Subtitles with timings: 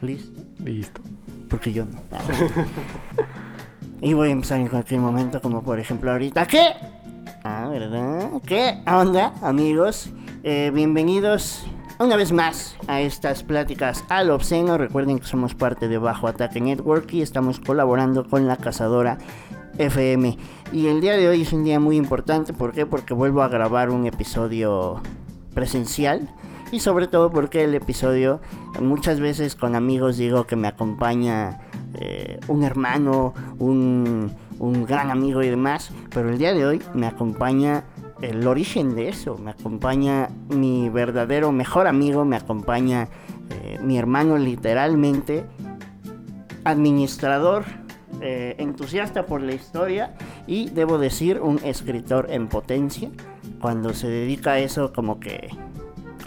[0.00, 0.40] ¿Listo?
[0.64, 1.00] Listo.
[1.48, 1.98] Porque yo no.
[4.00, 6.46] y voy a empezar en cualquier momento, como por ejemplo ahorita.
[6.46, 6.74] ¿Qué?
[7.42, 8.30] Ah, ¿verdad?
[8.46, 10.10] ¿Qué onda, amigos?
[10.44, 11.66] Eh, bienvenidos
[11.98, 14.78] una vez más a estas pláticas al obsceno.
[14.78, 19.18] Recuerden que somos parte de Bajo Ataque Network y estamos colaborando con la cazadora
[19.78, 20.38] FM.
[20.72, 22.52] Y el día de hoy es un día muy importante.
[22.52, 22.86] ¿Por qué?
[22.86, 25.02] Porque vuelvo a grabar un episodio
[25.54, 26.28] presencial.
[26.70, 28.40] Y sobre todo porque el episodio
[28.80, 31.60] muchas veces con amigos digo que me acompaña
[31.94, 35.90] eh, un hermano, un, un gran amigo y demás.
[36.10, 37.84] Pero el día de hoy me acompaña
[38.20, 39.38] el origen de eso.
[39.38, 43.08] Me acompaña mi verdadero mejor amigo, me acompaña
[43.50, 45.44] eh, mi hermano literalmente,
[46.64, 47.64] administrador,
[48.20, 50.14] eh, entusiasta por la historia
[50.46, 53.10] y debo decir un escritor en potencia.
[53.60, 55.48] Cuando se dedica a eso como que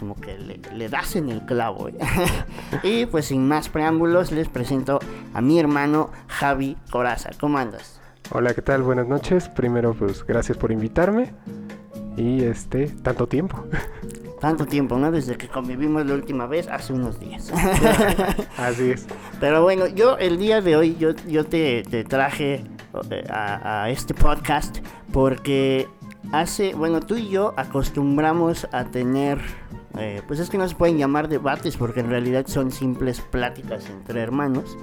[0.02, 1.88] como que le, das en el clavo.
[1.88, 1.94] ¿eh?
[2.82, 4.98] y pues sin más preámbulos les presento
[5.32, 7.30] a mi hermano Javi Coraza.
[7.38, 8.00] ¿Cómo andas?
[8.32, 8.82] Hola, ¿qué tal?
[8.82, 9.48] Buenas noches.
[9.48, 11.32] Primero pues gracias por invitarme.
[12.16, 13.64] Y este, tanto tiempo.
[14.40, 15.12] Tanto tiempo, ¿no?
[15.12, 17.52] Desde que convivimos la última vez, hace unos días.
[18.58, 19.06] Así es.
[19.38, 22.64] Pero bueno, yo el día de hoy, yo, yo te, traje
[23.10, 24.78] eh, a, este podcast
[25.12, 25.86] porque
[26.32, 29.38] hace, bueno, tú y yo acostumbramos a tener,
[29.98, 33.88] eh, pues es que no se pueden llamar debates porque en realidad son simples pláticas
[33.90, 34.76] entre hermanos.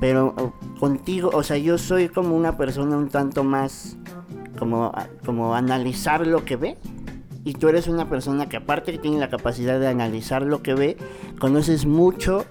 [0.00, 3.96] Pero contigo, o sea, yo soy como una persona un tanto más
[4.58, 4.92] como,
[5.24, 6.76] como analizar lo que ve.
[7.44, 10.74] Y tú eres una persona que aparte que tiene la capacidad de analizar lo que
[10.74, 10.96] ve,
[11.38, 12.44] conoces mucho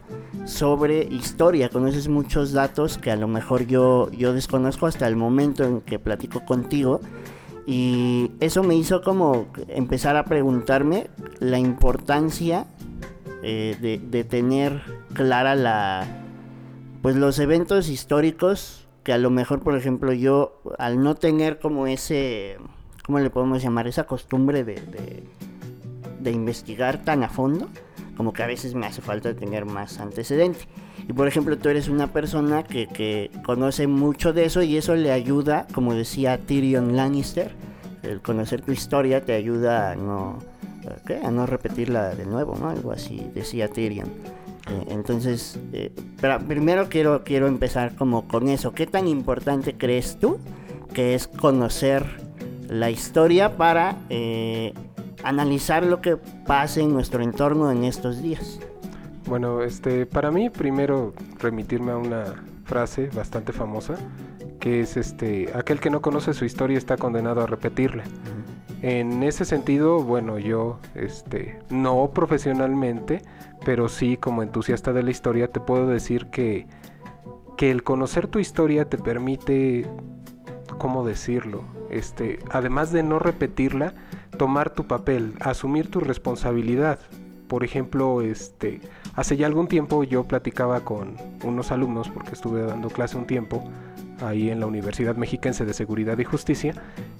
[0.46, 5.66] sobre historia, conoces muchos datos que a lo mejor yo, yo desconozco hasta el momento
[5.66, 7.02] en que platico contigo.
[7.68, 12.68] Y eso me hizo como empezar a preguntarme la importancia
[13.42, 14.82] eh, de, de tener
[15.14, 16.06] clara la,
[17.02, 21.86] pues los eventos históricos que a lo mejor, por ejemplo, yo al no tener como
[21.86, 22.58] ese,
[23.06, 23.88] ¿cómo le podemos llamar?
[23.88, 24.82] Esa costumbre de,
[26.20, 27.70] de, investigar tan a fondo,
[28.18, 30.62] como que a veces me hace falta tener más antecedente.
[31.08, 34.96] Y por ejemplo, tú eres una persona que, que conoce mucho de eso y eso
[34.96, 37.52] le ayuda, como decía Tyrion Lannister,
[38.02, 40.40] el conocer tu historia te ayuda a no,
[41.32, 42.70] no repetirla de nuevo, ¿no?
[42.70, 44.08] Algo así decía Tyrion.
[44.08, 48.74] Eh, entonces, eh, pero primero quiero, quiero empezar como con eso.
[48.74, 50.40] ¿Qué tan importante crees tú
[50.94, 52.06] que es conocer
[52.68, 54.74] la historia para eh,
[55.24, 58.60] analizar lo que pasa en nuestro entorno en estos días?
[59.28, 62.26] Bueno, este, para mí primero remitirme a una
[62.66, 63.96] frase bastante famosa
[64.66, 68.04] que es este, aquel que no conoce su historia está condenado a repetirla.
[68.82, 73.22] En ese sentido, bueno, yo, este, no profesionalmente,
[73.64, 76.66] pero sí como entusiasta de la historia te puedo decir que,
[77.58, 79.86] que el conocer tu historia te permite,
[80.80, 81.64] ¿cómo decirlo?
[81.92, 83.94] Este, además de no repetirla,
[84.38, 86.98] tomar tu papel, asumir tu responsabilidad.
[87.48, 88.82] Por ejemplo, este,
[89.16, 93.64] hace ya algún tiempo yo platicaba con unos alumnos, porque estuve dando clase un tiempo,
[94.22, 96.74] ahí en la Universidad Mexiquense de Seguridad y Justicia,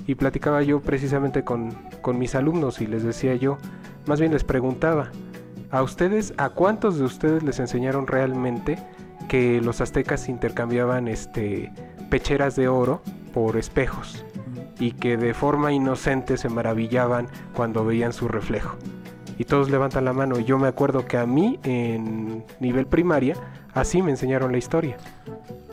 [0.08, 3.58] y platicaba yo precisamente con, con mis alumnos y les decía yo,
[4.06, 5.12] más bien les preguntaba,
[5.72, 8.78] ¿A ustedes, a cuántos de ustedes les enseñaron realmente
[9.28, 11.72] que los aztecas intercambiaban este,
[12.10, 13.02] pecheras de oro
[13.34, 14.24] por espejos
[14.80, 18.78] y que de forma inocente se maravillaban cuando veían su reflejo?
[19.38, 20.40] Y todos levantan la mano.
[20.40, 23.36] Yo me acuerdo que a mí en nivel primaria
[23.74, 24.98] así me enseñaron la historia.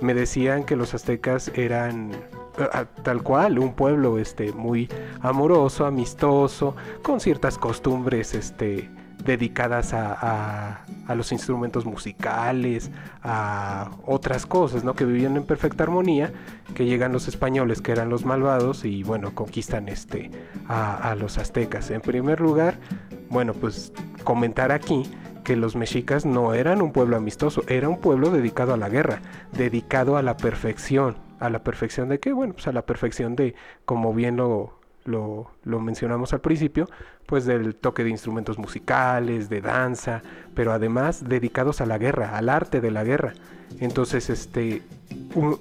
[0.00, 2.12] Me decían que los aztecas eran
[2.58, 4.88] eh, tal cual, un pueblo este muy
[5.20, 8.90] amoroso, amistoso, con ciertas costumbres este
[9.24, 10.84] dedicadas a,
[11.14, 12.90] los instrumentos musicales,
[13.22, 14.94] a otras cosas, ¿no?
[14.94, 16.32] Que vivían en perfecta armonía,
[16.74, 20.30] que llegan los españoles, que eran los malvados, y bueno, conquistan este,
[20.68, 21.90] a, los aztecas.
[21.90, 22.78] En primer lugar,
[23.28, 23.92] bueno, pues
[24.24, 25.04] comentar aquí
[25.44, 29.20] que los mexicas no eran un pueblo amistoso, era un pueblo dedicado a la guerra,
[29.52, 31.16] dedicado a la perfección.
[31.40, 32.32] ¿A la perfección de qué?
[32.32, 36.88] Bueno, pues a la perfección de, como bien lo, lo, mencionamos al principio,
[37.26, 40.22] pues del toque de instrumentos musicales, de danza,
[40.54, 43.34] pero además dedicados a la guerra, al arte de la guerra.
[43.80, 44.82] Entonces, este,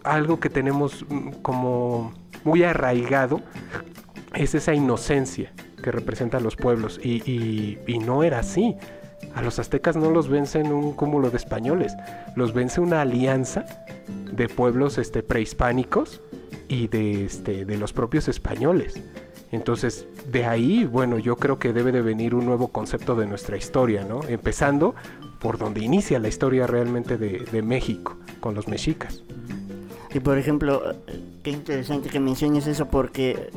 [0.04, 3.42] algo que tenemos mm, como muy arraigado
[4.34, 5.54] es esa inocencia
[5.84, 8.76] que representa a los pueblos y, y no era así.
[9.36, 11.94] A los aztecas no los vence un cúmulo de españoles,
[12.36, 13.66] los vence una alianza
[14.32, 16.22] de pueblos este, prehispánicos
[16.68, 19.02] y de, este, de los propios españoles.
[19.52, 23.58] Entonces, de ahí, bueno, yo creo que debe de venir un nuevo concepto de nuestra
[23.58, 24.22] historia, ¿no?
[24.28, 24.96] Empezando
[25.40, 29.24] por donde inicia la historia realmente de, México con los mexicas.
[30.14, 30.96] Y por ejemplo,
[31.42, 33.50] qué interesante que menciones eso porque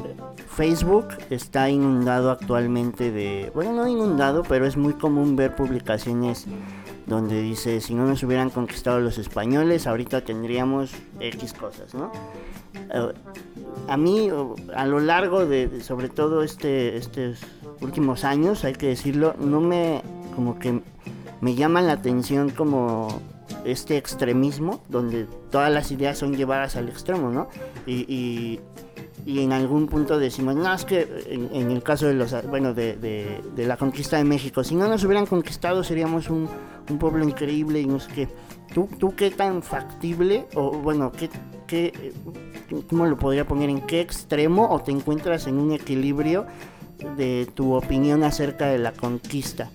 [0.48, 6.46] Facebook está inundado actualmente de, bueno, no inundado, pero es muy común ver publicaciones
[7.06, 12.12] donde dice, si no nos hubieran conquistado los españoles, ahorita tendríamos X cosas, ¿no?
[12.74, 13.12] Eh,
[13.88, 14.30] a mí,
[14.74, 17.40] a lo largo de, sobre todo este, estos
[17.80, 20.02] últimos años, hay que decirlo, no me,
[20.34, 20.80] como que
[21.40, 23.20] me llama la atención como
[23.64, 27.48] este extremismo, donde todas las ideas son llevadas al extremo, ¿no?
[27.86, 28.60] Y,
[29.26, 33.76] en algún punto decimos, no, es que en, el caso de los, bueno, de, la
[33.76, 36.48] conquista de México, si no nos hubieran conquistado seríamos un,
[36.98, 38.28] pueblo increíble y no sé qué.
[38.74, 41.30] ¿Tú, ¿Tú qué tan factible, o bueno, qué,
[41.66, 42.12] qué,
[42.88, 46.46] cómo lo podría poner, en qué extremo o te encuentras en un equilibrio
[47.16, 49.70] de tu opinión acerca de la conquista?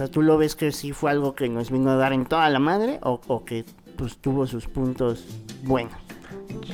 [0.00, 2.48] Sea, ¿tú lo ves que sí fue algo que nos vino a dar en toda
[2.48, 3.64] la madre o, que
[3.96, 5.26] pues tuvo sus puntos
[5.62, 5.92] buenos?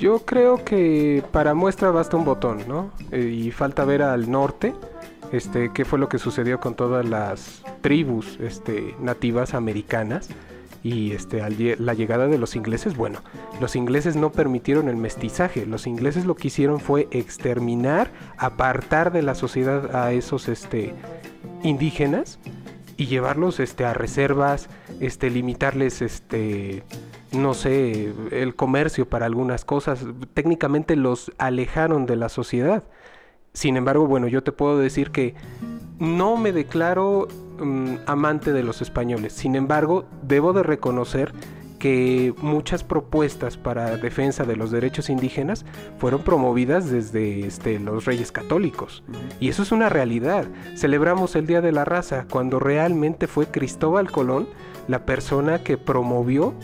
[0.01, 2.93] Yo creo que para muestra basta un botón, ¿no?
[3.11, 4.75] Eh, y falta ver al norte,
[5.33, 10.29] este, qué fue lo que sucedió con todas las tribus este, nativas americanas
[10.85, 11.43] y este,
[11.81, 13.19] la llegada de los ingleses, bueno,
[13.61, 19.23] los ingleses no permitieron el mestizaje, los ingleses lo que hicieron fue exterminar, apartar de
[19.23, 20.95] la sociedad a esos este,
[21.65, 22.39] indígenas
[22.97, 24.69] y llevarlos este, a reservas,
[25.01, 26.83] este, limitarles, este,
[27.33, 30.05] no sé, el comercio para algunas cosas.
[30.35, 32.85] Técnicamente los alejaron de la sociedad.
[33.53, 35.35] Sin embargo, bueno, yo te puedo decir que
[35.99, 37.29] no me declaro
[37.59, 39.33] mm, amante de los españoles.
[39.33, 41.33] Sin embargo, debo de reconocer
[41.79, 45.65] que muchas propuestas para defensa de los derechos indígenas
[45.99, 49.03] fueron promovidas desde este, los reyes católicos.
[49.41, 50.47] Y eso es una realidad.
[50.75, 54.49] Celebramos el Día de la Raza cuando realmente fue Cristóbal Colón
[54.89, 56.55] la persona que promovió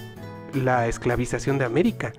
[0.55, 2.13] la esclavización de América.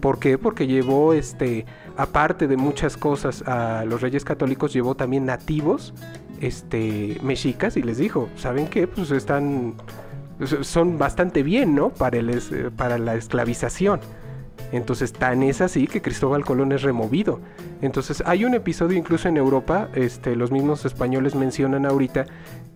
[0.00, 0.38] ¿Por qué?
[0.38, 1.66] Porque llevó, este,
[1.96, 5.92] aparte de muchas cosas a los reyes católicos, llevó también nativos
[6.40, 8.86] este, mexicas y les dijo, ¿saben qué?
[8.86, 9.74] Pues están
[10.62, 11.90] son bastante bien, ¿no?
[11.90, 12.40] Para, el,
[12.76, 14.00] para la esclavización.
[14.70, 17.40] Entonces, tan es así que Cristóbal Colón es removido.
[17.80, 22.26] Entonces, hay un episodio incluso en Europa, este, los mismos españoles mencionan ahorita,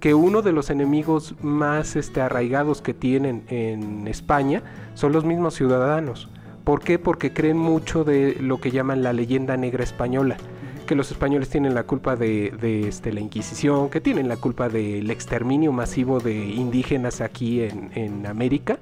[0.00, 4.62] que uno de los enemigos más este, arraigados que tienen en España
[4.94, 6.30] son los mismos ciudadanos.
[6.64, 6.98] ¿Por qué?
[6.98, 10.36] Porque creen mucho de lo que llaman la leyenda negra española
[10.82, 15.10] que los españoles tienen la culpa de, este, la Inquisición, que tienen la culpa del
[15.10, 18.78] exterminio masivo de indígenas aquí en, América.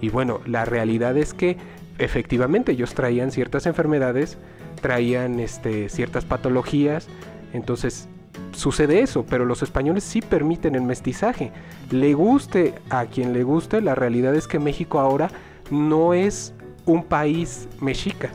[0.00, 1.56] Y bueno, la realidad es que
[1.98, 4.38] efectivamente ellos traían ciertas enfermedades,
[4.80, 7.08] traían este, ciertas patologías,
[7.52, 8.08] entonces
[8.52, 11.52] sucede eso, pero los españoles sí permiten el mestizaje.
[11.90, 15.30] Le guste a quien le guste, la realidad es que México ahora
[15.70, 16.54] no es
[16.84, 18.30] un país mexica.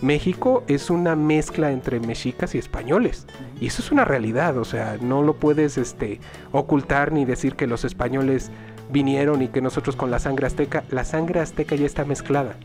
[0.00, 3.26] México es una mezcla entre mexicas y españoles.
[3.60, 6.20] Y eso es una realidad, o sea, no lo puedes este,
[6.52, 8.50] ocultar ni decir que los españoles
[8.90, 12.56] vinieron y que nosotros con la sangre azteca, la sangre azteca ya está mezclada.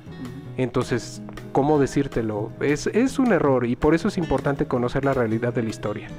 [0.58, 1.22] Entonces,
[1.54, 2.52] ¿cómo decírtelo?
[2.60, 6.10] Es, es un error y por eso es importante conocer la realidad de la historia.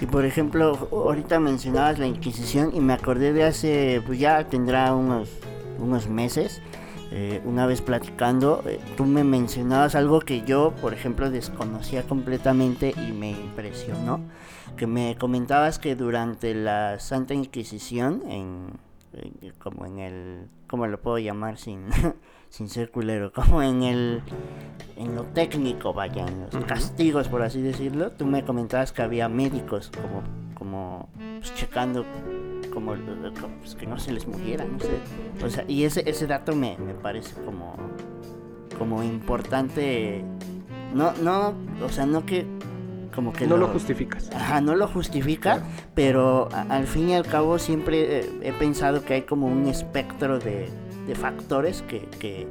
[0.00, 4.94] Y por ejemplo, ahorita mencionabas la Inquisición y me acordé de hace, pues ya tendrá
[4.96, 5.30] unos,
[5.78, 6.60] unos meses,
[7.14, 12.94] eh, una vez platicando, eh, tú me mencionabas algo que yo, por ejemplo, desconocía completamente
[12.96, 14.20] y me impresionó.
[14.78, 18.66] Que me comentabas que durante la Santa Inquisición, en,
[19.58, 21.84] como en el, ¿cómo lo puedo llamar sin,
[22.48, 23.30] sin ser culero?
[23.30, 24.22] Como en el,
[24.96, 29.28] en lo técnico, vaya, en los castigos, por así decirlo, tú me comentabas que había
[29.28, 30.22] médicos como,
[30.54, 32.06] como pues, checando
[32.72, 32.94] como
[33.60, 35.44] pues, que no se les muriera, no sé.
[35.44, 37.74] O sea, y ese, ese dato me, me parece como,
[38.78, 40.24] como importante.
[40.94, 42.46] No, no, o sea, no que
[43.14, 44.30] como que no lo, justificas.
[44.34, 45.62] Ajá, no lo justifica,
[45.94, 50.38] pero al fin y al cabo siempre eh, he pensado que hay como un espectro
[50.38, 50.68] de,
[51.06, 52.46] de factores que, que,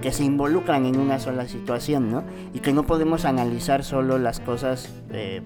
[0.00, 2.22] que, se involucran en una sola situación, ¿no?
[2.52, 5.42] Y que no podemos analizar solo las cosas eh,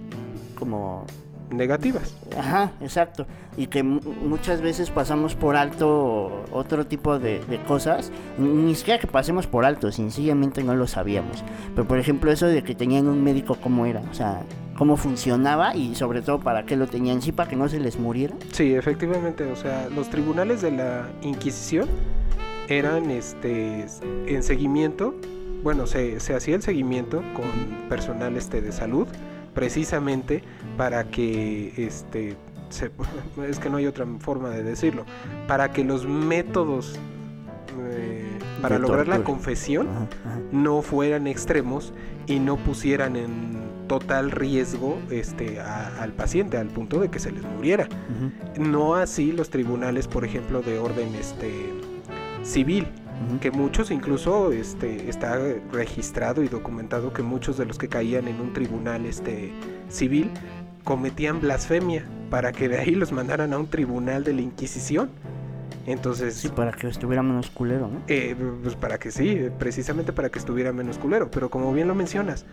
[0.59, 1.07] como
[1.51, 2.15] negativas.
[2.37, 3.27] Ajá, exacto.
[3.57, 9.47] Y que muchas veces pasamos por alto otro tipo de, cosas, ni siquiera que pasemos
[9.47, 11.45] por alto, sencillamente no lo sabíamos.
[11.75, 14.03] Pero por ejemplo eso de que tenían un médico, ¿cómo era?
[14.11, 14.43] O sea,
[14.77, 17.99] cómo funcionaba y sobre todo para qué lo tenían, sí, para que no se les
[17.99, 18.35] muriera.
[18.53, 21.89] Sí, efectivamente, o sea, los tribunales de la Inquisición
[22.69, 23.87] eran este
[24.27, 25.15] en seguimiento,
[25.65, 29.09] bueno, se, se hacía el seguimiento con personal este de salud
[29.59, 30.45] precisamente
[30.77, 32.37] para que este,
[33.49, 35.05] es que no hay otra forma de decirlo,
[35.49, 36.97] para que los métodos
[37.91, 39.89] eh, para lograr la confesión
[40.53, 41.93] no fueran extremos
[42.29, 47.43] y no pusieran en total riesgo este, al paciente al punto de que se les
[47.43, 47.89] muriera.
[48.61, 51.51] No así los tribunales, por ejemplo, de orden este,
[52.45, 52.87] civil
[53.41, 55.39] que muchos incluso este, está
[55.73, 59.53] registrado y documentado que muchos de los que caían en un tribunal este,
[59.89, 60.31] civil
[60.85, 65.11] cometían blasfemia para que de ahí los mandaran a un tribunal de la Inquisición.
[65.87, 66.35] Entonces.
[66.35, 68.03] Sí, para que estuviera menos culero, ¿no?
[68.09, 71.31] Eh, pues para que sí, precisamente para que estuviera menos culero.
[71.31, 72.45] Pero como bien lo mencionas,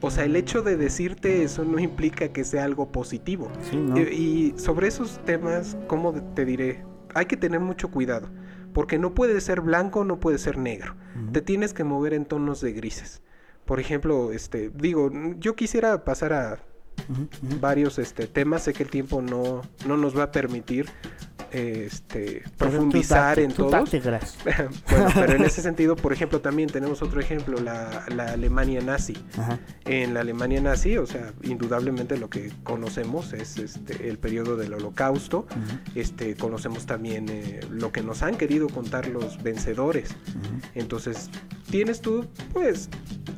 [0.00, 3.50] o sea, el hecho de decirte eso no implica que sea algo positivo.
[3.68, 3.96] Sí, ¿no?
[3.96, 6.84] Eh, y sobre esos temas, ¿cómo te diré?
[7.14, 8.28] Hay que tener mucho cuidado.
[8.76, 10.96] Porque no puede ser blanco, no puede ser negro.
[11.32, 13.22] Te tienes que mover en tonos de grises.
[13.64, 16.58] Por ejemplo, este, digo, yo quisiera pasar a
[17.58, 18.64] varios este, temas.
[18.64, 20.90] Sé que el tiempo no, no nos va a permitir
[21.52, 23.90] este, profundizar en todos.
[24.90, 29.16] bueno, pero en ese sentido, por ejemplo, también tenemos otro ejemplo, la, Alemania nazi.
[29.84, 34.74] En la Alemania nazi, o sea, indudablemente lo que conocemos es este, el periodo del
[34.74, 35.46] holocausto.
[35.94, 40.14] este, conocemos también eh, lo que nos han querido contar los vencedores.
[40.74, 41.30] Entonces,
[41.70, 42.88] tienes tú, pues,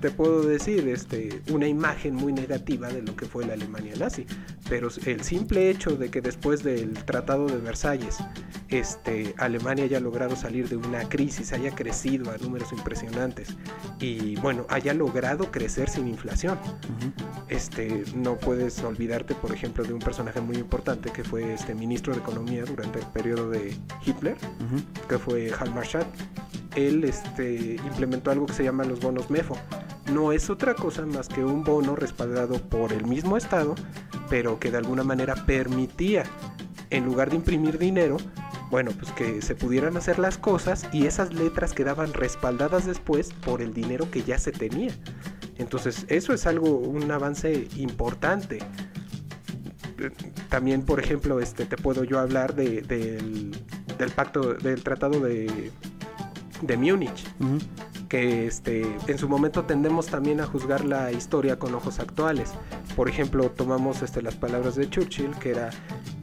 [0.00, 4.26] te puedo decir, este, una imagen muy negativa de lo que fue la Alemania nazi.
[4.68, 7.97] Pero el simple hecho de que después del Tratado de Versalles,
[8.68, 13.56] este, Alemania haya logrado salir de una crisis, haya crecido a números impresionantes
[13.98, 16.58] y bueno, haya logrado crecer sin inflación.
[17.48, 22.12] Este, no puedes olvidarte, por ejemplo, de un personaje muy importante que fue este ministro
[22.12, 24.36] de Economía durante el periodo de Hitler,
[25.08, 26.06] que fue Hal Marshall
[26.78, 29.56] él este, implementó algo que se llama los bonos MEFO.
[30.12, 33.74] No es otra cosa más que un bono respaldado por el mismo Estado,
[34.30, 36.24] pero que de alguna manera permitía,
[36.90, 38.16] en lugar de imprimir dinero,
[38.70, 43.62] bueno, pues que se pudieran hacer las cosas y esas letras quedaban respaldadas después por
[43.62, 44.92] el dinero que ya se tenía.
[45.56, 48.60] Entonces, eso es algo, un avance importante.
[50.48, 55.72] También, por ejemplo, este, te puedo yo hablar del, del pacto, del tratado de
[56.62, 57.24] de Múnich.
[58.08, 62.52] Que este, en su momento tendemos también a juzgar la historia con ojos actuales.
[62.96, 65.70] Por ejemplo, tomamos este, las palabras de Churchill, que era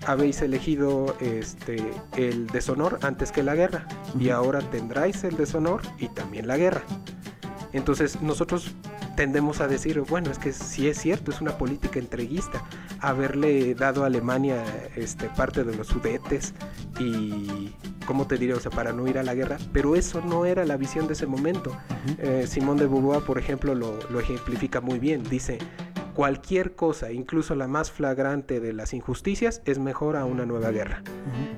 [0.05, 1.83] habéis elegido este,
[2.17, 3.87] el deshonor antes que la guerra
[4.19, 6.83] y ahora tendráis el deshonor y también la guerra.
[7.73, 8.75] Entonces nosotros
[9.15, 12.63] tendemos a decir, bueno, es que sí es cierto, es una política entreguista,
[12.99, 14.63] haberle dado a Alemania
[14.95, 16.53] este, parte de los sudetes
[16.99, 17.73] y,
[18.05, 18.53] ¿cómo te diré?
[18.53, 21.13] O sea, para no ir a la guerra, pero eso no era la visión de
[21.13, 21.75] ese momento.
[22.19, 25.57] Eh, Simón de Beauvoir, por ejemplo, lo, ejemplifica muy bien, dice,
[26.15, 31.03] cualquier cosa, incluso la más flagrante de las injusticias, es mejor a una nueva guerra.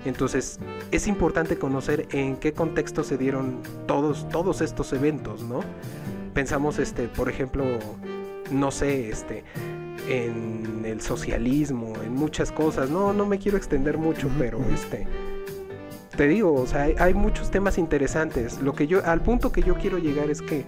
[0.03, 0.59] Entonces,
[0.91, 5.61] es importante conocer en qué contexto se dieron todos, todos estos eventos, ¿no?
[6.37, 7.65] pensamos, este, por ejemplo,
[8.51, 9.43] no sé, este,
[10.07, 12.91] en el socialismo, en muchas cosas.
[12.91, 15.07] No, no me quiero extender mucho, pero este,
[16.15, 18.61] te digo, o sea, hay, muchos temas interesantes.
[18.61, 20.63] Lo que yo, al punto que yo quiero llegar es que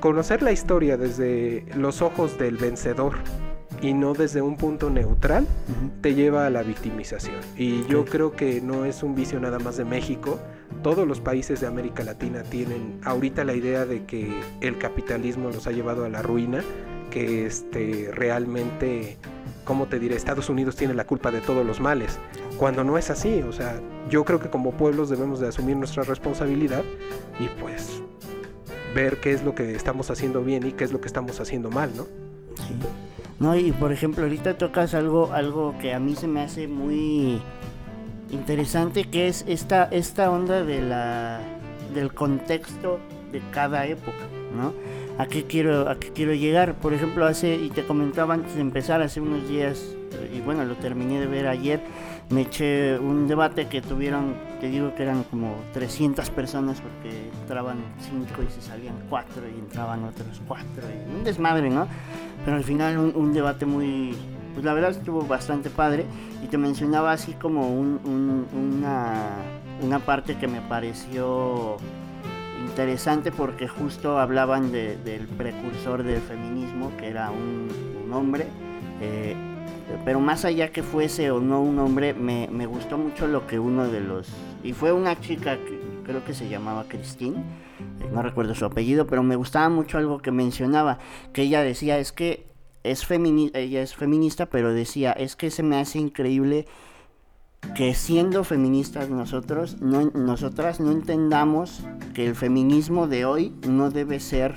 [0.00, 3.14] conocer la historia desde los ojos del vencedor
[3.82, 5.46] y no desde un punto neutral
[6.00, 7.36] te lleva a la victimización.
[7.56, 10.38] Y yo creo que no es un vicio nada más de México
[10.82, 15.66] todos los países de América Latina tienen ahorita la idea de que el capitalismo los
[15.66, 16.62] ha llevado a la ruina,
[17.10, 19.16] que este realmente,
[19.64, 20.16] ¿cómo te diré?
[20.16, 22.18] Estados Unidos tiene la culpa de todos los males,
[22.56, 26.04] cuando no es así, o sea, yo creo que como pueblos debemos de asumir nuestra
[26.04, 26.84] responsabilidad
[27.40, 28.02] y pues
[28.96, 31.70] ver qué es lo que estamos haciendo bien y qué es lo que estamos haciendo
[31.70, 32.04] mal, ¿no?
[32.56, 32.74] Sí.
[33.38, 37.40] No, y por ejemplo, ahorita tocas algo algo que a mí se me hace muy
[38.30, 41.40] interesante que es esta, esta onda de la,
[41.94, 42.98] del contexto
[43.32, 44.24] de cada época,
[44.56, 44.72] ¿no?
[45.18, 46.74] ¿A qué, quiero, ¿A qué quiero llegar?
[46.74, 49.96] Por ejemplo, hace, y te comentaba antes de empezar, hace unos días,
[50.34, 51.80] y bueno, lo terminé de ver ayer,
[52.28, 57.78] me eché un debate que tuvieron, te digo que eran como 300 personas porque entraban
[58.00, 60.64] 5 y se salían 4 y entraban otros 4,
[61.16, 61.86] un desmadre, ¿no?
[62.44, 64.14] Pero al final un debate muy,
[64.52, 66.04] pues la verdad estuvo bastante padre
[66.42, 68.44] y te mencionaba así como una,
[69.82, 71.76] una parte que me pareció
[72.60, 77.68] interesante porque justo hablaban del precursor del feminismo, que era un,
[78.12, 78.46] hombre.
[79.00, 79.34] Eh,
[80.04, 83.58] pero más allá que fuese o no un hombre, me, me, gustó mucho lo que
[83.58, 84.28] uno de los...
[84.62, 89.06] Y fue una chica que creo que se llamaba Christine, eh, no recuerdo su apellido,
[89.06, 90.98] pero me gustaba mucho algo que mencionaba,
[91.32, 92.46] que ella decía es que
[92.84, 96.66] es ella es feminista, pero decía, es que se me hace increíble
[97.74, 101.82] que siendo feministas nosotros, no, nosotras no entendamos
[102.14, 104.54] que el feminismo de hoy no debe ser,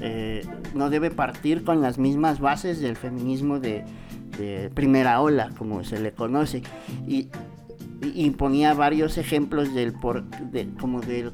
[0.00, 3.84] eh, no debe partir con las mismas bases del feminismo de,
[4.74, 6.62] primera ola, como se le conoce.
[7.06, 7.28] Y,
[8.02, 10.70] y ponía varios ejemplos del por, de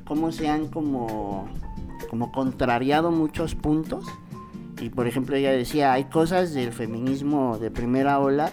[0.05, 1.49] cómo se han como,
[2.11, 4.05] como contrariado muchos puntos.
[4.81, 8.53] Y por ejemplo ella decía, hay cosas del feminismo de primera ola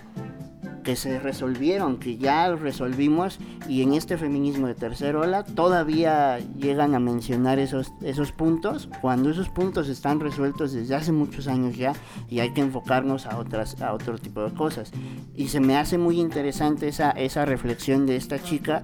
[0.84, 6.94] que se resolvieron, que ya resolvimos y en este feminismo de tercera ola todavía llegan
[6.96, 11.94] a mencionar esos, esos puntos cuando esos puntos están resueltos desde hace muchos años ya
[12.30, 14.92] y hay que enfocarnos a, otras, a otro tipo de cosas.
[15.36, 18.82] Y se me hace muy interesante esa, esa reflexión de esta chica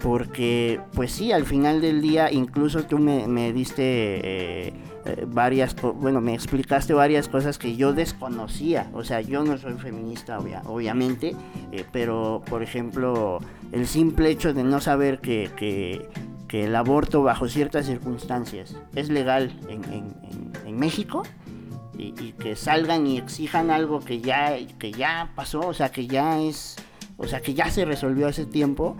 [0.00, 4.68] porque pues sí, al final del día incluso tú me, me diste...
[4.68, 8.88] Eh, eh, varias, bueno, me explicaste varias cosas que yo desconocía.
[8.92, 11.34] O sea, yo no soy feminista, obviamente,
[11.72, 13.40] eh, pero por ejemplo,
[13.72, 16.08] el simple hecho de no saber que, que,
[16.52, 19.82] el aborto bajo ciertas circunstancias es legal en,
[20.66, 21.22] en, México.
[21.96, 26.40] Y, que salgan y exijan algo que ya, que ya pasó, o sea, que ya
[26.40, 26.76] es,
[27.16, 28.96] o sea, que ya se resolvió hace tiempo,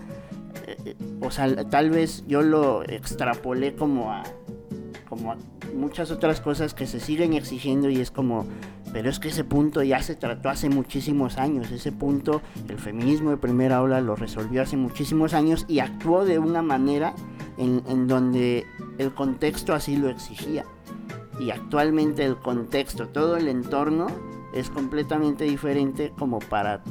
[0.65, 4.23] eh, o sea, tal vez yo lo extrapolé como a,
[5.09, 5.37] como a
[5.73, 8.45] muchas otras cosas que se siguen exigiendo y es como,
[8.91, 13.31] pero es que ese punto ya se trató hace muchísimos años, ese punto el feminismo
[13.31, 17.13] de primera ola lo resolvió hace muchísimos años y actuó de una manera
[17.57, 18.65] en, donde
[18.97, 20.65] el contexto así lo exigía.
[21.39, 24.07] Y actualmente el contexto, todo el entorno
[24.53, 26.83] es completamente diferente como para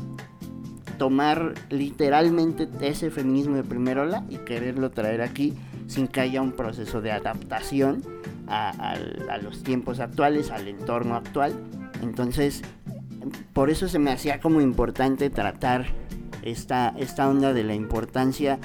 [0.98, 5.54] tomar literalmente ese feminismo de primera ola y quererlo traer aquí
[5.86, 8.02] sin que haya un proceso de adaptación
[8.48, 8.96] a,
[9.42, 11.54] los tiempos actuales, al entorno actual.
[12.02, 12.62] Entonces,
[13.52, 15.86] por eso se me hacía como importante tratar
[16.42, 18.58] esta, esta onda de la importancia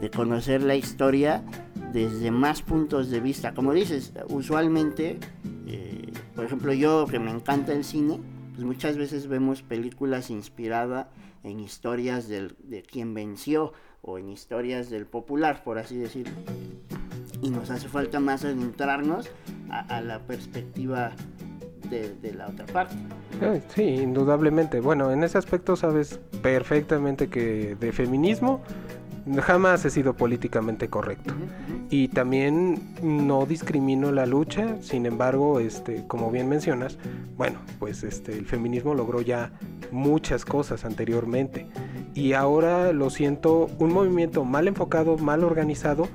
[0.00, 1.44] de conocer la historia
[1.92, 3.54] desde más puntos de vista.
[3.54, 5.18] Como dices, usualmente,
[5.66, 8.18] eh, por ejemplo, yo que me encanta el cine,
[8.52, 11.06] pues muchas veces vemos películas inspiradas
[11.44, 16.34] en historias del, de quien venció o en historias del popular, por así decirlo.
[17.40, 19.30] Y nos hace falta más adentrarnos
[19.70, 21.12] a, la perspectiva
[21.88, 22.94] de, de, la otra parte.
[23.74, 24.80] Sí, indudablemente.
[24.80, 28.60] Bueno, en ese aspecto sabes perfectamente que de feminismo
[29.42, 31.34] jamás he sido políticamente correcto.
[31.90, 36.98] Y también no discrimino la lucha, sin embargo, este, como bien mencionas,
[37.36, 39.52] bueno, pues este, el feminismo logró ya
[39.90, 41.66] muchas cosas anteriormente.
[42.14, 46.08] Y ahora lo siento un movimiento mal enfocado, mal organizado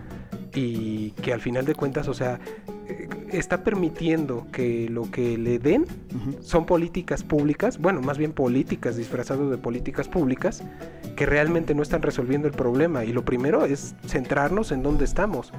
[0.53, 2.39] y que al final de cuentas, o sea,
[3.31, 5.85] está permitiendo que lo que le den
[6.41, 10.63] son políticas públicas, bueno, más bien políticas disfrazadas de políticas públicas,
[11.15, 13.03] que realmente no están resolviendo el problema.
[13.03, 15.51] Y lo primero es centrarnos en dónde estamos.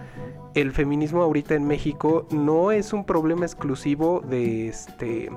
[0.54, 5.30] El feminismo ahorita en México no es un problema exclusivo de este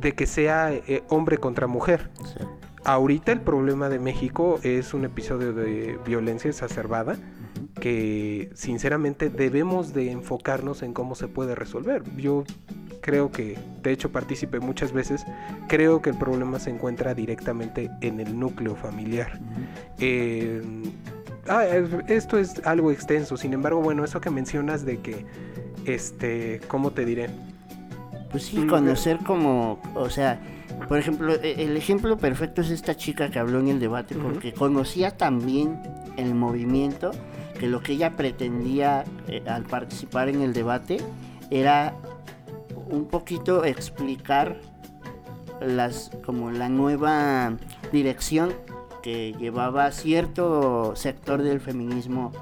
[0.00, 2.10] de que sea eh, hombre contra mujer.
[2.84, 7.16] Ahorita el problema de México es un episodio de violencia exacerbada
[7.80, 12.02] que sinceramente debemos de enfocarnos en cómo se puede resolver.
[12.16, 12.44] Yo
[13.00, 15.24] creo que, de hecho participé muchas veces,
[15.68, 19.40] creo que el problema se encuentra directamente en el núcleo familiar.
[20.00, 20.60] Eh,
[21.48, 21.64] ah,
[22.08, 25.24] esto es algo extenso, sin embargo, bueno, eso que mencionas de que,
[25.84, 27.30] este, ¿cómo te diré?
[28.30, 30.40] Pues sí, conocer como, o sea,
[30.88, 34.52] por ejemplo, e, el ejemplo perfecto es esta chica que habló en el debate, porque
[34.52, 35.80] conocía también
[36.16, 37.12] el movimiento,
[37.58, 40.98] que lo que ella pretendía eh, al participar en el debate
[41.50, 41.94] era
[42.88, 44.60] un poquito explicar
[45.60, 47.56] las como la nueva
[47.92, 48.52] dirección
[49.02, 52.32] que llevaba cierto sector del feminismo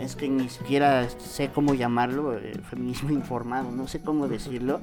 [0.00, 4.80] es que ni siquiera sé cómo llamarlo, el feminismo informado, no sé cómo decirlo,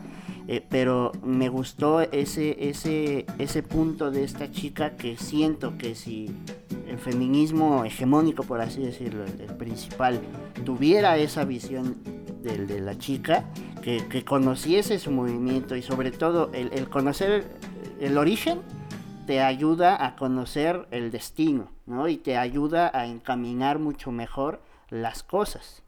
[0.47, 6.31] eh, pero me gustó ese, ese, ese punto de esta chica que siento que si
[6.87, 10.19] el feminismo hegemónico, por así decirlo, el, principal,
[10.65, 11.97] tuviera esa visión
[12.41, 13.45] de, de la chica,
[13.81, 17.45] que, que, conociese su movimiento y sobre todo el, el conocer
[17.99, 18.59] el origen,
[19.25, 22.07] te ayuda a conocer el destino, ¿no?
[22.07, 24.61] Y te ayuda a encaminar mucho mejor
[24.91, 25.81] las cosas.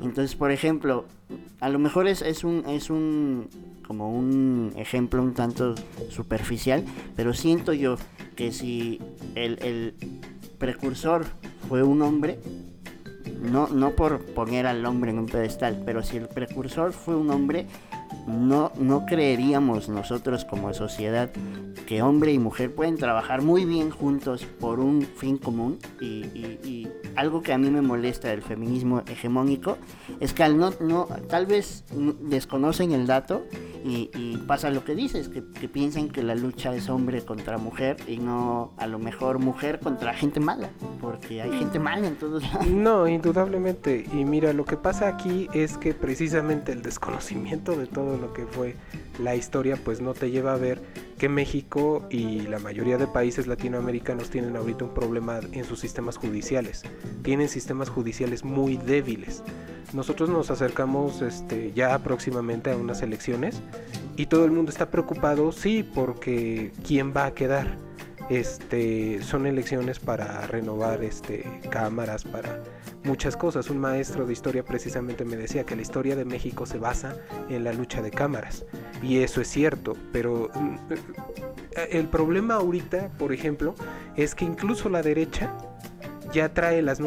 [0.00, 1.04] Entonces, por ejemplo,
[1.60, 3.48] a lo mejor es, es, un, es un,
[3.86, 5.74] como un ejemplo un tanto
[6.08, 6.84] superficial,
[7.16, 7.96] pero siento yo
[8.36, 9.00] que si
[9.34, 9.94] el, el
[10.58, 11.26] precursor
[11.68, 12.38] fue un hombre,
[13.40, 17.30] no, no por poner al hombre en un pedestal, pero si el precursor fue un
[17.30, 17.66] hombre,
[18.26, 21.30] no, no creeríamos nosotros como sociedad
[21.86, 27.42] que hombre y mujer pueden trabajar muy bien juntos por un fin común y, algo
[27.42, 29.78] que a mí me molesta del feminismo hegemónico
[30.20, 31.84] es que al no, no tal vez
[32.20, 33.46] desconocen el dato
[33.88, 38.18] y, pasa lo que dices, que, piensan que la lucha es hombre contra mujer y
[38.18, 42.66] no a lo mejor mujer contra gente mala, porque hay gente mala en todos lados.
[42.66, 44.06] No, indudablemente.
[44.12, 48.46] Y mira, lo que pasa aquí es que precisamente el desconocimiento de todo lo que
[48.46, 48.76] fue
[49.18, 50.80] la historia, pues no te lleva a ver
[51.18, 56.16] que México y la mayoría de países latinoamericanos tienen ahorita un problema en sus sistemas
[56.16, 56.82] judiciales.
[57.22, 59.42] Tienen sistemas judiciales muy débiles.
[59.92, 63.62] Nosotros nos acercamos este, ya próximamente a unas elecciones
[64.16, 67.76] y todo el mundo está preocupado, sí, porque quién va a quedar.
[68.28, 72.60] Este, son elecciones para renovar este, cámaras, para
[73.06, 73.70] muchas cosas.
[73.70, 77.16] Un maestro de historia precisamente me decía que la historia de México se basa
[77.48, 78.64] en la lucha de cámaras.
[79.02, 80.76] Y eso es cierto, pero mm,
[81.90, 83.74] el problema ahorita, por ejemplo,
[84.16, 85.56] es que incluso la derecha
[86.32, 87.00] ya trae las,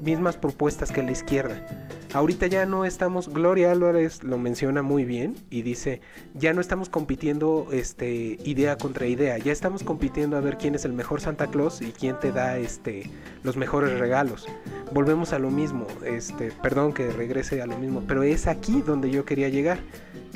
[0.00, 1.66] mismas propuestas que la izquierda.
[2.14, 6.00] Ahorita ya no estamos, Gloria Álvarez lo menciona muy bien y dice,
[6.32, 10.86] ya no estamos compitiendo este, idea contra idea, ya estamos compitiendo a ver quién es
[10.86, 13.10] el mejor Santa Claus y quién te da este,
[13.42, 14.46] los mejores regalos.
[14.94, 19.10] Volvemos a lo mismo, este, perdón que regrese a lo mismo, pero es aquí donde
[19.10, 19.78] yo quería llegar.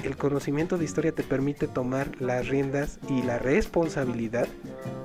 [0.04, 4.48] El conocimiento de historia te permite tomar las riendas y la responsabilidad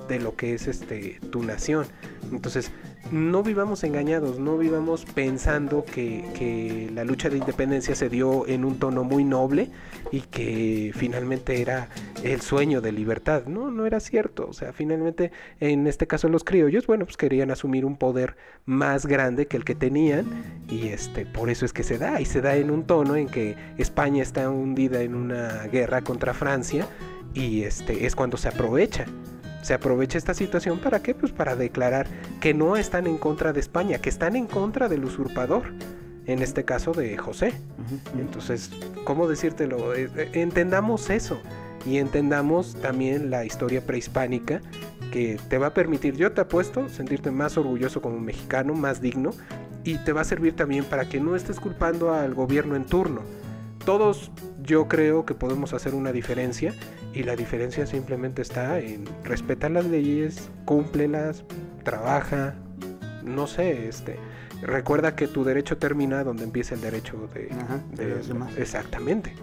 [0.08, 1.86] de lo que es este tu nación.
[2.32, 2.72] Entonces,
[3.12, 8.80] no vivamos engañados, no vivamos pensando que, la lucha de independencia se dio en un
[8.80, 9.70] tono muy noble
[10.12, 11.90] y que finalmente era
[12.24, 13.46] el sueño de libertad.
[13.46, 14.48] No, no era cierto.
[14.50, 19.06] O sea, finalmente, en este caso los criollos, bueno, pues querían asumir un poder más
[19.06, 20.26] grande que el que tenían
[20.70, 22.20] y este, por eso es que se da.
[22.20, 26.34] Y se da en un tono en que España está hundida en una guerra contra
[26.34, 26.88] Francia
[27.34, 29.06] y este es cuando se aprovecha
[29.62, 31.14] se aprovecha esta situación para qué?
[31.14, 32.08] Pues para declarar
[32.40, 35.74] que no están en contra de España, que están en contra del usurpador,
[36.26, 37.54] en este caso de José.
[38.18, 38.70] Entonces,
[39.06, 39.94] ¿cómo decírtelo?
[39.94, 41.40] Eh, eh, entendamos eso
[41.86, 44.62] y entendamos también la historia prehispánica
[45.12, 49.32] que te va a permitir, yo te apuesto, sentirte más orgulloso como mexicano, más digno
[49.84, 53.22] y te va a servir también para que no estés culpando al gobierno en turno.
[53.88, 56.74] Todos yo creo que podemos hacer una diferencia
[57.14, 61.46] y la diferencia simplemente está en respetar las leyes, cúmplelas,
[61.86, 62.56] trabaja,
[63.24, 64.18] no sé, este,
[64.62, 67.50] recuerda que tu derecho termina donde empieza el derecho de,
[67.96, 68.58] de los demás.
[68.58, 69.34] Exactamente.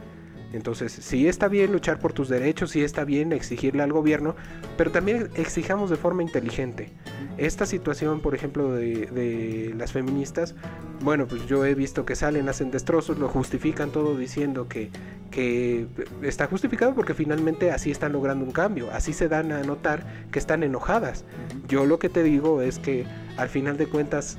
[0.54, 4.36] Entonces, sí está bien luchar por tus derechos, sí está bien exigirle al gobierno,
[4.76, 6.90] pero también exijamos de forma inteligente.
[7.38, 10.54] Esta situación, por ejemplo, de, las feministas,
[11.00, 14.90] bueno, pues yo he visto que salen, hacen destrozos, lo justifican todo diciendo que,
[15.32, 15.88] que
[16.22, 20.38] está justificado porque finalmente así están logrando un cambio, así se dan a notar que
[20.38, 21.24] están enojadas.
[21.66, 24.38] Yo lo que te digo es que al final de cuentas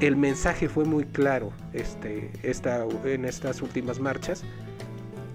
[0.00, 4.42] el mensaje fue muy claro este, esta, en estas últimas marchas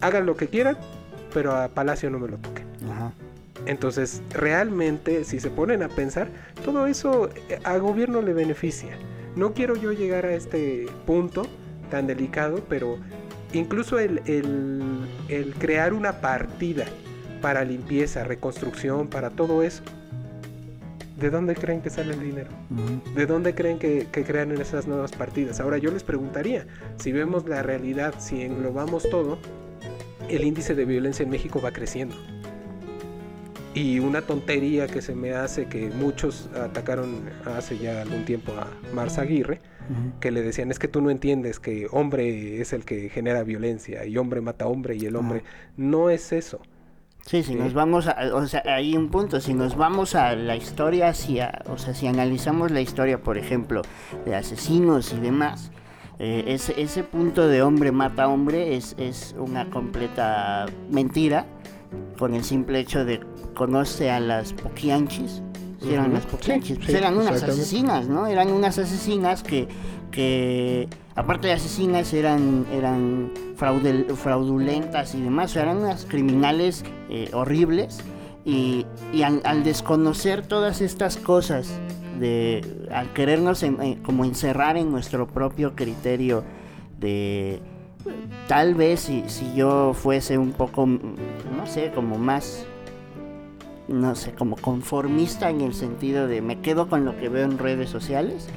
[0.04, 0.78] hagan lo que quieran,
[1.34, 2.66] pero a Palacio no me lo toquen.
[3.66, 6.28] Entonces, realmente, si se ponen a pensar,
[6.66, 8.98] todo eso eh, al gobierno le beneficia.
[9.38, 11.44] No quiero yo llegar a este punto
[11.90, 12.98] tan delicado, pero
[13.54, 16.86] incluso el, el, crear una partida
[17.42, 19.84] para limpieza, reconstrucción, para todo eso,
[21.20, 22.50] ¿de dónde creen que sale el dinero?
[23.16, 25.62] ¿De dónde creen que, que, crean en esas nuevas partidas?
[25.62, 29.38] Ahora yo les preguntaría, si vemos la realidad, si englobamos todo,
[30.36, 32.16] el índice de violencia en México va creciendo.
[33.76, 38.68] Y una tontería que se me hace que muchos atacaron hace ya algún tiempo a
[38.94, 39.62] Marza Aguirre,
[40.20, 44.06] que le decían es que tú no entiendes que hombre es el que genera violencia
[44.06, 45.44] y hombre mata hombre y el hombre
[45.76, 46.62] no es eso.
[47.26, 50.58] Sí, si nos vamos a, o sea, hay un punto, si nos vamos a la
[50.58, 51.14] historia,
[51.68, 53.82] o sea, si analizamos la historia, por ejemplo,
[54.26, 55.72] de asesinos y demás,
[56.20, 61.46] eh, ese, ese, punto de hombre mata hombre es, es una completa mentira
[62.18, 63.22] con el simple hecho de
[63.54, 65.42] conoce a las poquianchis.
[65.86, 68.28] eran las poquianchis, pues eran unas asesinas, ¿no?
[68.28, 69.68] Eran unas asesinas que,
[70.12, 78.00] que aparte de asesinas eran, eran fraudulentas y demás, eran unas criminales eh, horribles.
[78.46, 81.70] Y, y al, desconocer todas estas cosas
[82.20, 83.66] de al querernos
[84.04, 86.44] como encerrar en nuestro propio criterio
[87.00, 87.60] de
[88.48, 92.66] tal vez si, si yo fuese un poco no sé como más
[93.88, 97.58] no sé como conformista en el sentido de me quedo con lo que veo en
[97.58, 98.48] redes sociales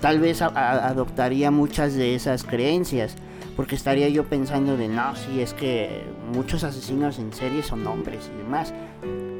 [0.00, 3.16] tal vez adoptaría muchas de esas creencias
[3.56, 8.30] porque estaría yo pensando de, no, sí, es que muchos asesinos en serie son hombres
[8.32, 8.74] y demás.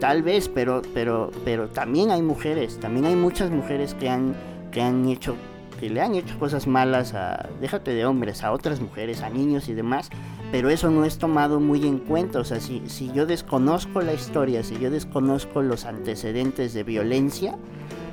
[0.00, 4.34] Tal vez, pero, pero, pero también hay mujeres, también hay muchas mujeres que han,
[4.72, 5.36] que han hecho,
[5.78, 9.68] que le han hecho cosas malas a, déjate de hombres, a otras mujeres, a niños
[9.68, 10.08] y demás,
[10.50, 12.38] pero eso no es tomado muy en cuenta.
[12.38, 17.58] O sea, si, si yo desconozco la historia, si yo desconozco los antecedentes de violencia,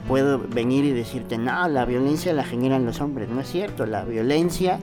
[0.08, 3.30] puedo venir y decirte, no, la violencia la generan los hombres.
[3.30, 4.80] No es cierto, la violencia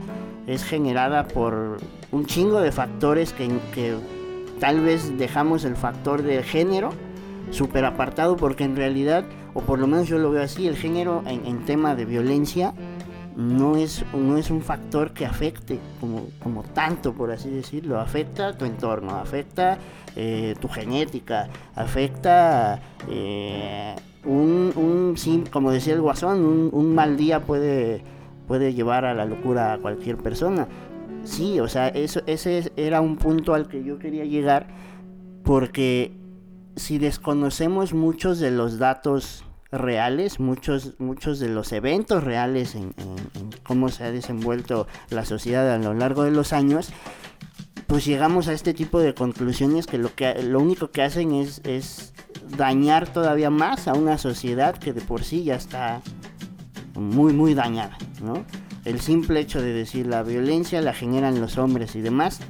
[0.50, 1.78] es generada por
[2.10, 3.94] un chingo de factores que, que
[4.58, 6.90] tal vez dejamos el factor de género
[7.50, 11.22] súper apartado porque en realidad, o por lo menos yo lo veo así, el género
[11.26, 12.74] en, en tema de violencia
[13.36, 18.00] no es, no es un factor que afecte como, como tanto, por así decirlo.
[18.00, 19.78] Afecta tu entorno, afecta
[20.16, 27.40] eh, tu genética, afecta eh, un, un, como decía el guasón, un, un, mal día
[27.40, 28.02] puede,
[28.50, 30.66] puede llevar a la locura a cualquier persona.
[31.22, 34.66] Sí, o sea, eso, ese era un punto al que yo quería llegar
[35.44, 36.10] porque
[36.74, 42.92] si desconocemos muchos de los datos reales, muchos, muchos de los eventos reales en,
[43.62, 46.90] cómo se ha desenvuelto la sociedad a lo largo de los años,
[47.86, 51.60] pues llegamos a este tipo de conclusiones que lo, que, lo único que hacen es,
[51.62, 52.14] es
[52.56, 56.02] dañar todavía más a una sociedad que de por sí ya está
[56.94, 58.44] muy, muy dañada, ¿no?
[58.84, 62.40] El simple hecho de decir la violencia la generan los hombres y demás,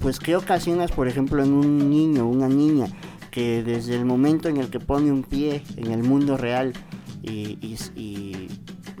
[0.00, 2.86] pues qué ocasionas, por ejemplo, en un niño, una niña,
[3.30, 6.74] que desde el momento en el que pone un pie en el mundo real
[7.22, 8.48] y,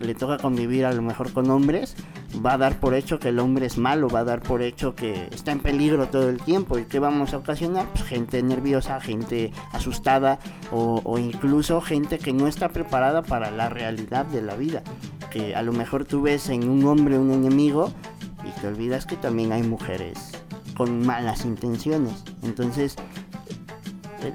[0.02, 1.96] le toca convivir a lo mejor con hombres,
[2.44, 4.94] va a dar por hecho que el hombre es malo, va a dar por hecho
[4.94, 6.78] que está en peligro todo el tiempo.
[6.78, 7.86] ¿Y qué vamos a ocasionar?
[7.92, 10.38] Pues gente nerviosa, gente asustada
[10.70, 14.82] o, incluso gente que no está preparada para la realidad de la vida.
[15.30, 17.92] Que a lo mejor tú ves en un hombre un enemigo
[18.44, 20.18] y te olvidas que también hay mujeres
[20.76, 22.24] con malas intenciones.
[22.42, 22.96] Entonces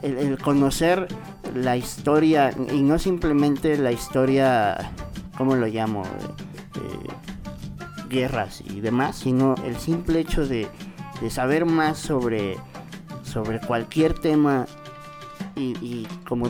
[0.02, 1.08] el, conocer
[1.54, 4.92] la historia, y no simplemente la historia,
[5.38, 6.04] ¿cómo lo llamo?
[8.10, 10.68] guerras y demás, sino el simple hecho de,
[11.30, 12.56] saber más sobre,
[13.24, 14.66] sobre cualquier tema
[15.56, 16.50] y, como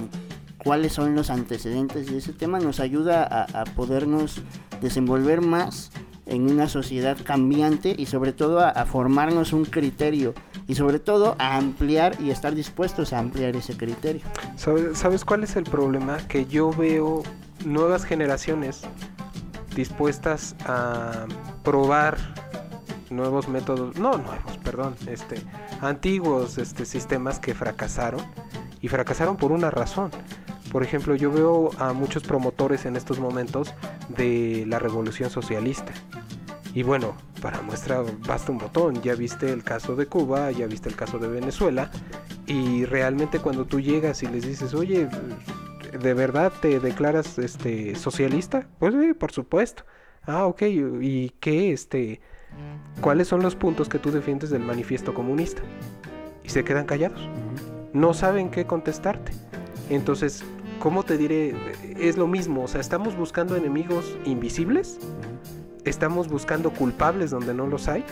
[0.57, 4.41] cuáles son los antecedentes de ese tema nos ayuda a, a podernos
[4.81, 5.91] desenvolver más
[6.27, 10.33] en una sociedad cambiante y sobre todo a, formarnos un criterio
[10.67, 14.21] y sobre todo a ampliar y estar dispuestos a ampliar ese criterio.
[14.55, 16.17] ¿Sabes, cuál es el problema?
[16.27, 17.23] Que yo veo
[17.65, 18.81] nuevas generaciones
[19.75, 21.25] dispuestas a
[21.63, 22.17] probar
[23.09, 25.41] nuevos métodos, no nuevos, perdón, este,
[25.81, 28.21] antiguos este, sistemas que fracasaron
[28.81, 30.11] y fracasaron por una razón.
[30.71, 33.73] Por ejemplo, yo veo a muchos promotores en estos momentos
[34.09, 35.93] de la revolución socialista.
[36.73, 39.01] Y bueno, para muestra basta un botón.
[39.01, 41.89] Ya viste el caso de Cuba, ya viste el caso de Venezuela.
[42.45, 45.09] Y realmente cuando tú llegas y les dices, oye,
[45.97, 48.67] ¿de verdad te declaras este socialista?
[48.79, 49.83] Pues sí, por supuesto.
[50.23, 50.63] Ah, ok.
[51.01, 52.21] ¿Y qué, este,
[53.01, 55.61] cuáles son los puntos que tú defiendes del manifiesto comunista?
[56.43, 57.29] Y se quedan callados.
[57.93, 59.31] No saben qué contestarte.
[59.89, 60.43] Entonces,
[60.79, 61.55] ¿cómo te diré?
[61.97, 62.63] Es lo mismo.
[62.63, 64.99] O sea, estamos buscando enemigos invisibles
[65.89, 68.03] estamos buscando culpables donde no los hay,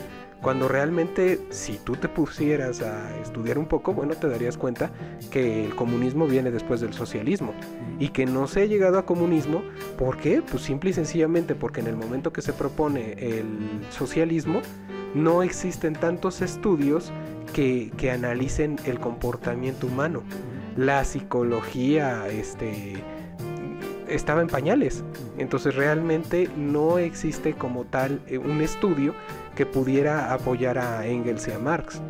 [0.42, 4.92] cuando realmente si tú te pusieras a estudiar un poco, bueno, te darías cuenta
[5.32, 7.54] que el comunismo viene después del socialismo.
[8.00, 9.64] Y que no se ha llegado a comunismo,
[9.98, 10.42] ¿por qué?
[10.42, 13.46] Pues simple y sencillamente porque en el momento que se propone el
[13.90, 14.62] socialismo,
[15.14, 17.12] no existen tantos estudios
[17.54, 20.24] que, que analicen el comportamiento humano,
[20.76, 23.02] la psicología, este
[24.08, 25.04] estaba en pañales.
[25.38, 29.14] Entonces realmente no existe como tal eh, un estudio
[29.56, 32.02] que pudiera apoyar a Engels y a Marx.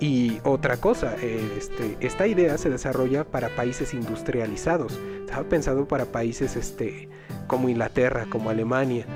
[0.00, 4.98] Y otra cosa, este, esta idea se desarrolla para países industrializados.
[5.20, 7.08] Estaba pensado para países este,
[7.46, 9.06] como Inglaterra, como Alemania.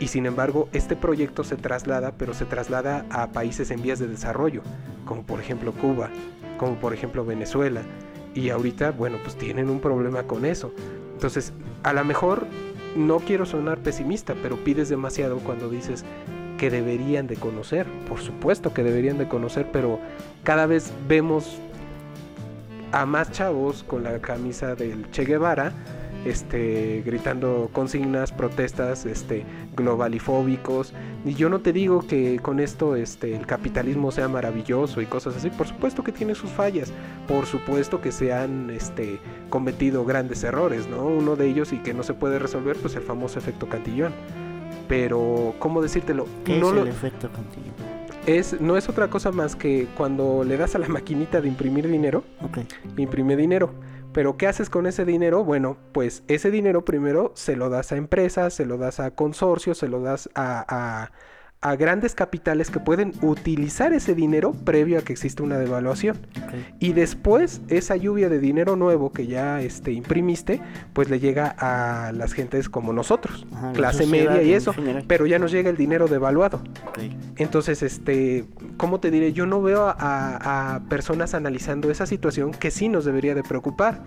[0.00, 4.06] Y sin embargo, este proyecto se traslada, pero se traslada a países en vías de
[4.06, 4.62] desarrollo,
[5.04, 6.10] como por ejemplo Cuba,
[6.58, 7.82] como por ejemplo Venezuela.
[8.34, 10.72] Y ahorita, bueno, pues tienen un problema con eso.
[11.14, 12.46] Entonces, a lo mejor
[12.94, 16.04] no quiero sonar pesimista, pero pides demasiado cuando dices
[16.58, 17.86] que deberían de conocer.
[18.06, 19.98] Por supuesto que deberían de conocer, pero
[20.44, 21.58] cada vez vemos
[22.92, 25.72] a más chavos con la camisa del Che Guevara
[26.24, 29.44] este, gritando consignas, protestas, este,
[29.76, 30.92] globalifóbicos.
[31.24, 35.36] Y yo no te digo que con esto este, el capitalismo sea maravilloso y cosas
[35.36, 35.50] así.
[35.50, 36.92] Por supuesto que tiene sus fallas.
[37.26, 39.18] Por supuesto que se han este,
[39.50, 41.06] cometido grandes errores, ¿no?
[41.06, 44.12] Uno de ellos y que no se puede resolver, pues el famoso efecto Cantillón.
[44.88, 46.26] Pero, ¿cómo decírtelo?
[46.44, 47.28] ¿Qué es el efecto
[48.28, 51.88] es, no es otra cosa más que cuando le das a la maquinita de imprimir
[51.88, 52.24] dinero,
[52.96, 53.72] imprime dinero.
[54.12, 55.44] Pero ¿qué haces con ese dinero?
[55.44, 59.78] Bueno, pues ese dinero primero se lo das a empresas, se lo das a consorcios,
[59.78, 61.12] se lo das a, a-
[61.60, 66.16] a grandes capitales que pueden utilizar ese dinero previo a que exista una devaluación.
[66.78, 70.60] Y después esa lluvia de dinero nuevo que ya este, imprimiste,
[70.92, 74.72] pues le llega a las gentes como nosotros, Ajá, clase media y eso,
[75.08, 76.62] pero ya nos llega el dinero devaluado.
[77.36, 78.44] Entonces, este,
[78.76, 79.32] ¿cómo te diré?
[79.32, 84.02] Yo no veo a, a personas analizando esa situación que sí nos debería de preocupar.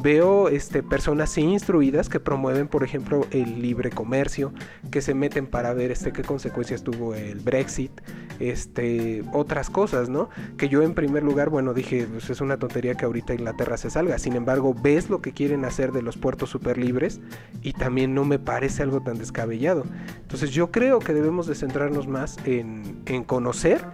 [0.00, 4.52] Veo este, personas instruidas que promueven, por ejemplo, el libre comercio,
[4.90, 7.90] que se meten para ver este, qué consecuencias tuvo el Brexit,
[8.38, 10.28] este, otras cosas, ¿no?
[10.56, 13.90] Que yo en primer lugar, bueno, dije, pues es una tontería que ahorita Inglaterra se
[13.90, 14.18] salga.
[14.18, 17.20] Sin embargo, ves lo que quieren hacer de los puertos super libres
[17.62, 19.84] y también no me parece algo tan descabellado.
[20.20, 23.84] Entonces yo creo que debemos de centrarnos más en, en conocer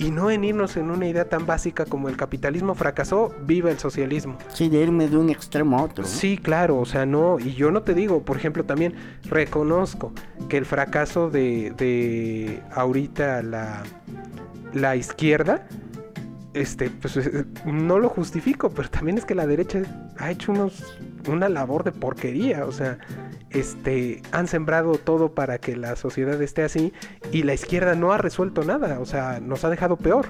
[0.00, 3.78] y no en irnos en una idea tan básica como el capitalismo fracasó, viva el
[3.78, 4.38] socialismo.
[4.48, 6.04] Sí, de irme de un extremo a otro.
[6.06, 10.12] Sí, claro, o sea, no, y yo no te digo, por ejemplo, también reconozco
[10.48, 13.82] que el fracaso de, de ahorita la,
[14.72, 15.66] la izquierda,
[16.54, 19.82] este, pues eh, no lo justifico, pero también es que la derecha
[20.16, 22.96] ha hecho unos, una labor de porquería, o sea,
[23.50, 26.92] este, han sembrado todo para que la sociedad esté así
[27.32, 30.26] y la izquierda no ha resuelto nada, o sea, nos ha dejado peor.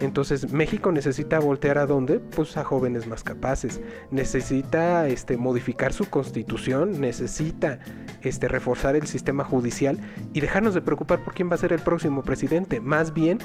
[0.00, 2.20] Entonces México necesita voltear a dónde?
[2.20, 3.80] Pues a jóvenes más capaces.
[4.10, 7.80] Necesita este, modificar su constitución, necesita
[8.22, 9.98] este, reforzar el sistema judicial
[10.32, 12.80] y dejarnos de preocupar por quién va a ser el próximo presidente.
[12.80, 13.38] Más bien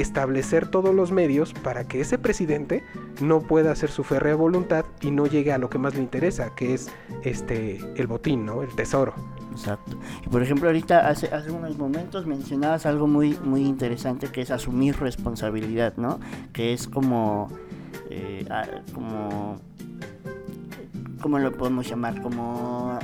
[0.00, 2.82] establecer todos los medios para que ese presidente
[3.20, 6.54] no pueda hacer su férrea voluntad y no llegue a lo que más le interesa,
[6.54, 6.90] que es
[7.22, 8.62] este, el botín, ¿no?
[8.62, 9.14] el tesoro.
[9.52, 9.96] Exacto.
[10.24, 14.50] Y por ejemplo, ahorita hace, hace unos momentos mencionabas algo muy, muy interesante que es
[14.50, 16.20] asumir responsabilidad, ¿no?
[16.52, 17.48] Que es como,
[18.10, 18.46] eh,
[18.92, 19.56] como,
[21.22, 22.20] ¿cómo lo podemos llamar?
[22.20, 22.98] Como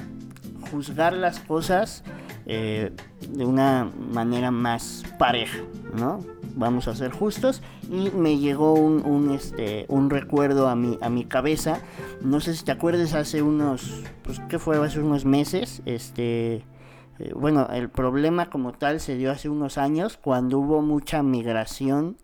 [0.70, 2.04] juzgar las cosas
[2.44, 2.92] eh,
[3.30, 5.58] de una manera más pareja,
[5.96, 6.20] ¿no?
[6.54, 11.08] Vamos a ser justos y me llegó un, un, este, un recuerdo a mi, a
[11.08, 11.80] mi cabeza.
[12.20, 14.76] No sé si te acuerdas hace unos, pues, ¿qué fue?
[14.84, 16.64] Hace unos meses, este,
[17.18, 22.16] eh, bueno, el problema como tal se dio hace unos años cuando hubo mucha migración,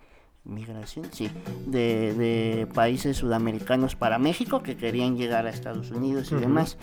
[0.44, 1.30] migración, sí,
[1.66, 6.42] de, de países sudamericanos para México que querían llegar a Estados Unidos y Ujú.
[6.42, 6.78] demás.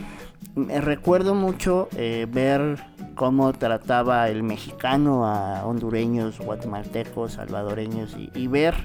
[0.55, 2.77] Me recuerdo mucho eh, ver
[3.15, 8.75] cómo trataba el mexicano a hondureños, guatemaltecos, salvadoreños y, y ver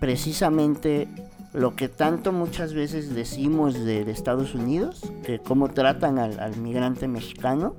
[0.00, 1.08] precisamente
[1.52, 6.56] lo que tanto muchas veces decimos de, de Estados Unidos, que cómo tratan al, al
[6.56, 7.76] migrante mexicano,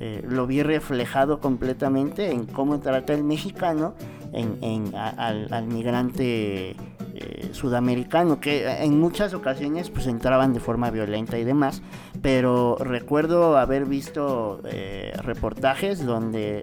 [0.00, 3.94] eh, lo vi reflejado completamente en cómo trata el mexicano
[4.32, 6.70] en, en- a- al, al migrante
[7.14, 11.82] eh, sudamericano, que en muchas ocasiones pues entraban de forma violenta y demás,
[12.22, 16.62] pero recuerdo haber visto eh, reportajes donde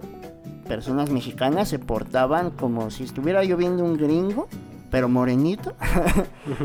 [0.68, 4.48] personas mexicanas se portaban como si estuviera lloviendo un gringo,
[4.90, 5.74] pero morenito.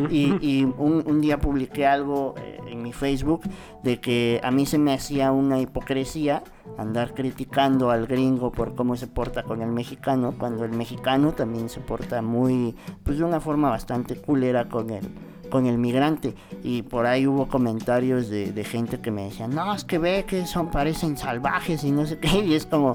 [0.09, 3.41] y y un, un día publiqué algo eh, en mi Facebook
[3.83, 6.43] de que a mí se me hacía una hipocresía
[6.77, 11.69] andar criticando al gringo por cómo se porta con el mexicano, cuando el mexicano también
[11.69, 15.07] se porta muy, pues de una forma bastante culera con el,
[15.49, 16.35] con el migrante.
[16.63, 20.25] Y por ahí hubo comentarios de, de gente que me decían, no, es que ve
[20.27, 22.93] que son, parecen salvajes y no sé qué, y es como,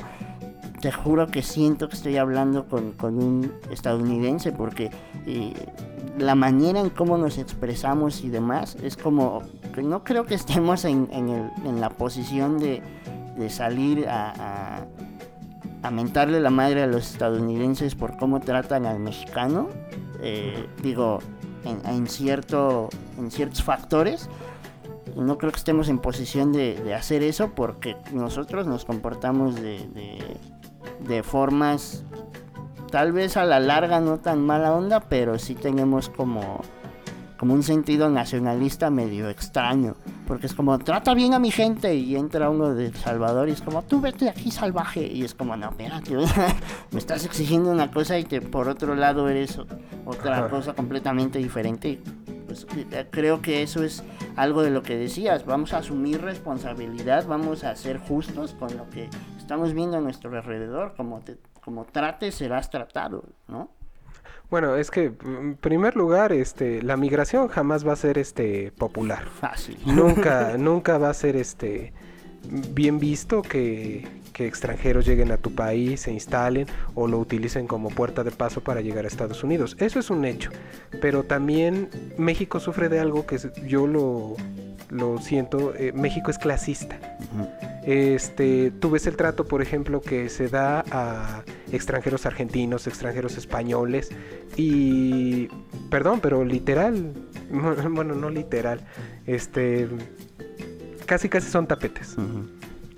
[0.81, 4.91] te juro que siento que estoy hablando con, con un estadounidense porque
[5.27, 5.53] eh,
[6.19, 9.43] la manera en cómo nos expresamos y demás es como
[9.75, 12.83] que no creo que estemos en, en, la posición de,
[13.37, 14.87] de salir a,
[15.83, 19.69] a, mentarle la madre a los estadounidenses por cómo tratan al mexicano.
[20.23, 21.21] Eh, digo,
[21.65, 22.89] en, cierto,
[23.19, 24.29] en ciertos factores.
[25.17, 29.89] No creo que estemos en posición de, de hacer eso porque nosotros nos comportamos de,
[31.07, 32.05] de formas
[32.91, 36.61] tal vez a la larga no tan mala onda, pero sí tenemos como,
[37.39, 39.95] como un sentido nacionalista medio extraño.
[40.27, 43.53] Porque es como, trata bien a mi gente y entra uno de El Salvador y
[43.53, 45.07] es como, tú vete de aquí salvaje.
[45.07, 46.17] Y es como, no, espérate,
[46.91, 49.59] me estás exigiendo una cosa y te, por otro lado eres
[50.05, 52.01] otra cosa completamente diferente.
[52.47, 54.03] Pues, eh, creo que eso es
[54.35, 55.47] algo de lo que decías.
[55.47, 59.09] Vamos a asumir responsabilidad, vamos a ser justos con lo que
[59.51, 60.95] estamos viendo a nuestro alrededor.
[60.97, 63.69] Como, te, como trates, serás tratado, ¿no?
[64.49, 69.25] Bueno, es que en primer lugar, este, la migración jamás va a ser este popular.
[69.27, 69.77] Fácil.
[69.87, 71.93] Nunca, nunca va a ser este
[72.49, 77.89] bien visto que, que extranjeros lleguen a tu país, se instalen o lo utilicen como
[77.91, 79.77] puerta de paso para llegar a Estados Unidos.
[79.81, 80.51] Eso es un hecho.
[81.01, 83.37] Pero también México sufre de algo que
[83.67, 84.37] yo lo,
[84.91, 86.99] lo siento, eh, México es clasista.
[87.85, 94.11] Este, tú ves el trato, por ejemplo, que se da a extranjeros argentinos, extranjeros españoles
[94.57, 95.49] y,
[95.91, 97.15] perdón, pero literal,
[97.91, 98.81] bueno, no literal,
[99.27, 99.89] este,
[101.07, 102.17] casi casi son tapetes.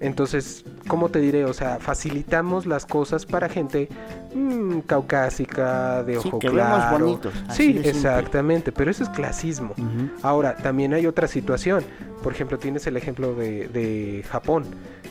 [0.03, 1.44] Entonces, ¿cómo te diré?
[1.44, 3.88] O sea, facilitamos las cosas para gente
[4.34, 6.98] mmm, caucásica, de ojo claro.
[6.98, 7.32] bonitos.
[7.53, 9.74] Sí, exactamente, pero eso es clasismo.
[10.22, 11.84] Ahora, también hay otra situación.
[12.20, 14.64] Por ejemplo, tienes el ejemplo de, de, Japón.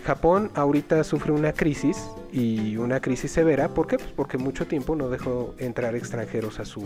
[0.05, 3.69] Japón ahorita sufre una crisis y una crisis severa.
[3.69, 3.97] ¿Por qué?
[3.97, 6.83] Pues porque mucho tiempo no dejó entrar extranjeros a su,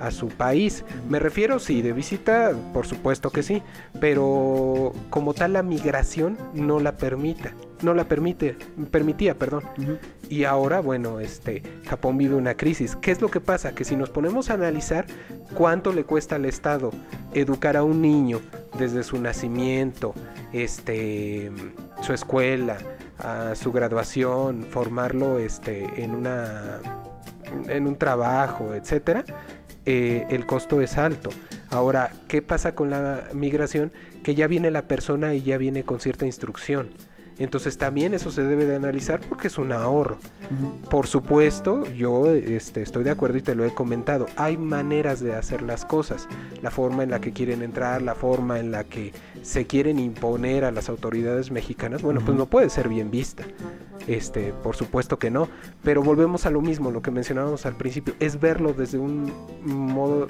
[0.00, 0.84] a su país.
[1.08, 3.62] Me refiero, sí, de visita, por supuesto que sí,
[4.00, 8.56] pero como tal la migración no la permite, no la permite,
[8.90, 9.64] permitía, perdón.
[10.28, 12.96] Y ahora, bueno, este, Japón vive una crisis.
[12.96, 13.74] ¿Qué es lo que pasa?
[13.74, 15.06] Que si nos ponemos a analizar
[15.54, 16.90] cuánto le cuesta al Estado
[17.32, 18.40] educar a un niño
[18.78, 20.14] desde su nacimiento,
[20.52, 21.50] este,
[22.02, 22.78] su escuela,
[23.18, 26.80] a su graduación, formarlo, este, en una
[27.68, 29.24] en un trabajo, etcétera,
[29.86, 31.30] eh, el costo es alto.
[31.70, 33.92] Ahora, ¿qué pasa con la migración?
[34.22, 36.90] Que ya viene la persona y ya viene con cierta instrucción.
[37.38, 40.18] Entonces también eso se debe de analizar porque es un ahorro.
[40.90, 44.26] Por supuesto, yo este, estoy de acuerdo y te lo he comentado.
[44.36, 46.28] Hay maneras de hacer las cosas.
[46.62, 49.12] La forma en la que quieren entrar, la forma en la que
[49.42, 53.44] se quieren imponer a las autoridades mexicanas, bueno, pues no puede ser bien vista.
[54.06, 55.48] Este, por supuesto que no.
[55.82, 59.32] Pero volvemos a lo mismo, lo que mencionábamos al principio, es verlo desde un
[59.64, 60.26] modo,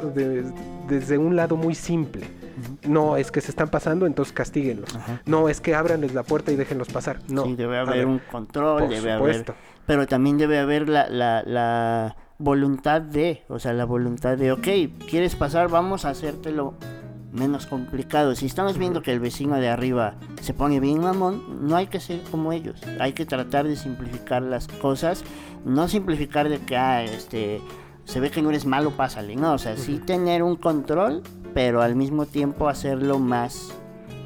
[0.89, 2.27] desde un lado muy simple.
[2.89, 4.99] No es que se están pasando, entonces castíguenlos.
[5.27, 7.21] No es que abranles la puerta y déjenlos pasar.
[7.29, 7.45] No.
[7.45, 9.55] Sí, debe haber un control, debe haber.
[9.87, 14.67] Pero también debe haber la, la, la voluntad de, o sea, la voluntad de, ok,
[15.09, 16.75] quieres pasar, vamos a hacértelo
[17.33, 18.35] menos complicado.
[18.35, 22.01] Si estamos viendo que el vecino de arriba se pone bien mamón, no hay que
[22.01, 22.81] ser como ellos.
[22.99, 25.25] Hay que tratar de simplificar las cosas,
[25.65, 27.61] no simplificar de que ah, este
[28.05, 29.37] se ve que no eres malo, pásale.
[29.37, 31.23] No, o sea, sí tener un control,
[31.55, 33.73] pero al mismo tiempo hacerlo más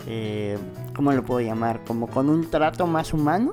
[0.07, 0.59] eh,
[0.95, 1.83] ¿cómo lo puedo llamar?
[1.85, 3.53] Como con un trato más humano.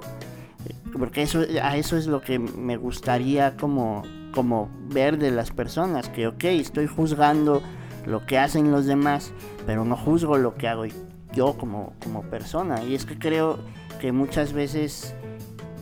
[0.97, 6.09] Porque eso, a eso es lo que me gustaría como, como ver de las personas.
[6.09, 7.61] Que ok, estoy juzgando
[8.05, 9.33] lo que hacen los demás,
[9.65, 10.85] pero no juzgo lo que hago
[11.33, 12.83] yo como, como persona.
[12.83, 13.59] Y es que creo
[13.99, 15.13] que muchas veces,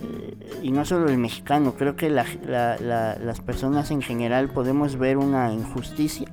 [0.02, 5.54] eh, y no solo el mexicano, creo que las personas en general podemos ver una
[5.54, 6.28] injusticia.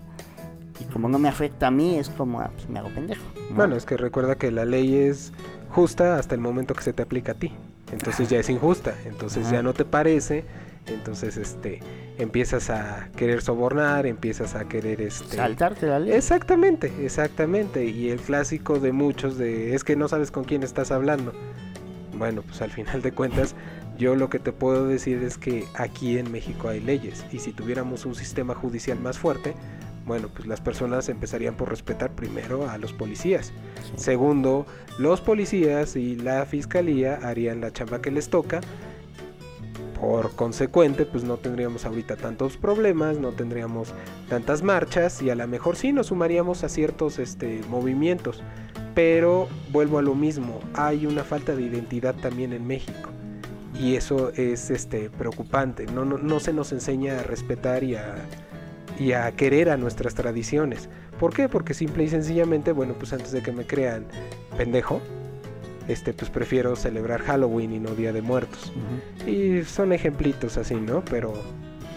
[0.80, 3.22] Y como no me afecta a mí, es como, ah, pues me hago pendejo.
[3.50, 5.32] Bueno, es que recuerda que la ley es
[5.70, 7.52] justa hasta el momento que se te aplica a ti.
[7.92, 8.94] Entonces ya es injusta.
[9.04, 10.44] Entonces ya no te parece.
[10.86, 11.80] Entonces, este,
[12.18, 16.12] empiezas a querer sobornar, empiezas a querer este saltarte la ley.
[16.12, 20.90] Exactamente, exactamente, y el clásico de muchos de es que no sabes con quién estás
[20.90, 21.32] hablando.
[22.18, 23.54] Bueno, pues al final de cuentas
[23.96, 27.52] yo lo que te puedo decir es que aquí en México hay leyes y si
[27.52, 29.54] tuviéramos un sistema judicial más fuerte,
[30.06, 33.52] bueno, pues las personas empezarían por respetar primero a los policías.
[33.96, 34.66] Segundo,
[34.98, 38.60] los policías y la fiscalía harían la chamba que les toca
[40.02, 43.94] por consecuente, pues no tendríamos ahorita tantos problemas, no tendríamos
[44.28, 48.42] tantas marchas y a lo mejor sí nos sumaríamos a ciertos este, movimientos.
[48.96, 53.10] Pero vuelvo a lo mismo, hay una falta de identidad también en México.
[53.78, 55.86] Y eso es este, preocupante.
[55.86, 58.16] No, no, se nos enseña a respetar y a,
[59.02, 60.88] y a querer a nuestras tradiciones.
[61.18, 61.48] ¿Por qué?
[61.48, 64.06] Porque simple y sencillamente, bueno, pues antes de que me crean
[64.56, 65.00] pendejo,
[65.88, 68.72] este, pues prefiero celebrar Halloween y no Día de Muertos.
[69.26, 71.04] Y son ejemplitos así, ¿no?
[71.04, 71.32] Pero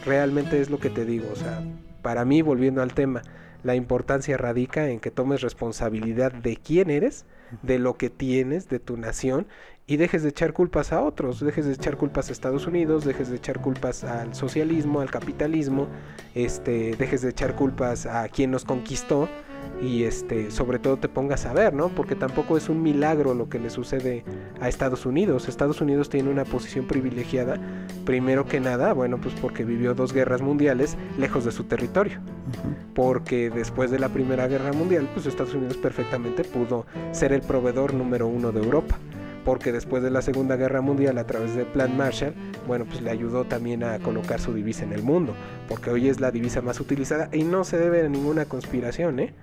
[0.04, 1.62] realmente es lo que te digo, o sea,
[2.02, 3.22] para mí, volviendo al tema,
[3.64, 7.26] la importancia radica en que tomes responsabilidad de quién eres,
[7.62, 9.48] de lo que tienes, de tu nación,
[9.88, 13.30] y dejes de echar culpas a otros, dejes de echar culpas a Estados Unidos, dejes
[13.30, 15.88] de echar culpas al socialismo, al capitalismo,
[16.34, 19.30] este, dejes de echar culpas a quien nos conquistó,
[19.82, 21.90] y este sobre todo te pongas a ver, ¿no?
[21.90, 24.24] Porque tampoco es un milagro lo que le sucede
[24.62, 25.48] a Estados Unidos.
[25.48, 27.60] Estados Unidos tiene una posición privilegiada,
[28.06, 32.20] primero que nada, bueno, pues porque vivió dos guerras mundiales lejos de su territorio.
[32.94, 37.94] Porque después de la Primera Guerra Mundial, pues Estados Unidos perfectamente pudo ser el proveedor
[37.94, 38.98] número uno de Europa
[39.46, 42.34] porque después de la Segunda Guerra Mundial a través del Plan Marshall,
[42.68, 45.34] bueno, pues le ayudó también a colocar su divisa en el mundo,
[45.70, 49.34] porque hoy es la divisa más utilizada y no se debe a ninguna conspiración, ¿eh?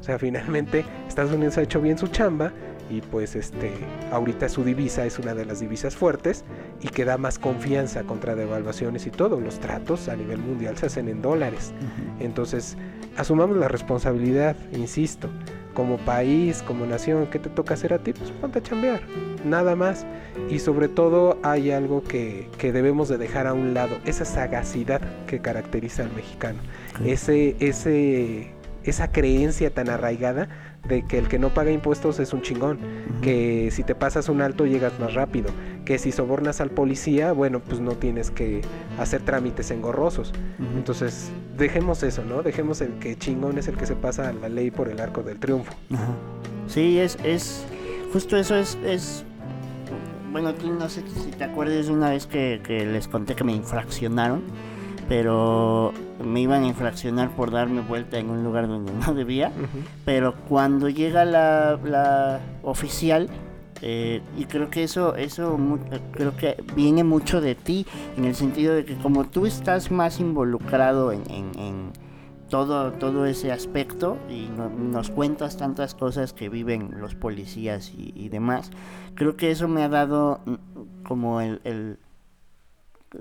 [0.00, 2.52] O sea, finalmente Estados Unidos ha hecho bien su chamba
[2.90, 3.72] y pues este
[4.12, 6.44] ahorita su divisa es una de las divisas fuertes
[6.80, 9.40] y que da más confianza contra devaluaciones y todo.
[9.40, 11.72] Los tratos a nivel mundial se hacen en dólares.
[12.20, 12.76] Entonces,
[13.16, 15.28] asumamos la responsabilidad, insisto,
[15.76, 18.14] como país, como nación, ¿qué te toca hacer a ti?
[18.14, 19.02] Pues ponte a chambear,
[19.44, 20.06] nada más.
[20.48, 25.02] Y sobre todo hay algo que, que debemos de dejar a un lado, esa sagacidad
[25.26, 26.60] que caracteriza al mexicano,
[27.04, 28.52] ese, ese,
[28.84, 30.48] esa creencia tan arraigada
[30.88, 32.78] de que el que no paga impuestos es un chingón,
[33.22, 35.50] que si te pasas un alto llegas más rápido,
[35.84, 38.62] que si sobornas al policía, bueno, pues no tienes que
[38.98, 40.32] hacer trámites engorrosos.
[40.76, 42.42] Entonces, dejemos eso, ¿no?
[42.42, 45.38] Dejemos el que chingón es el que se pasa la ley por el arco del
[45.38, 45.72] triunfo.
[46.66, 47.64] Sí, es, es,
[48.12, 49.24] justo eso es, es,
[50.32, 53.44] bueno, tú no sé si te acuerdas de una vez que, que les conté que
[53.44, 54.42] me infraccionaron
[55.08, 55.92] pero
[56.24, 59.52] me iban a infraccionar por darme vuelta en un lugar donde no debía.
[60.04, 63.28] Pero cuando llega la, la oficial,
[63.82, 65.58] eh, y creo que eso, eso
[66.12, 67.86] creo que viene mucho de ti,
[68.16, 71.92] en el sentido de que como tú estás más involucrado en, en,
[72.48, 74.48] todo, todo ese aspecto y
[74.78, 78.70] nos cuentas tantas cosas que viven los policías y, y, demás,
[79.14, 81.98] creo que eso me ha dado mm, como el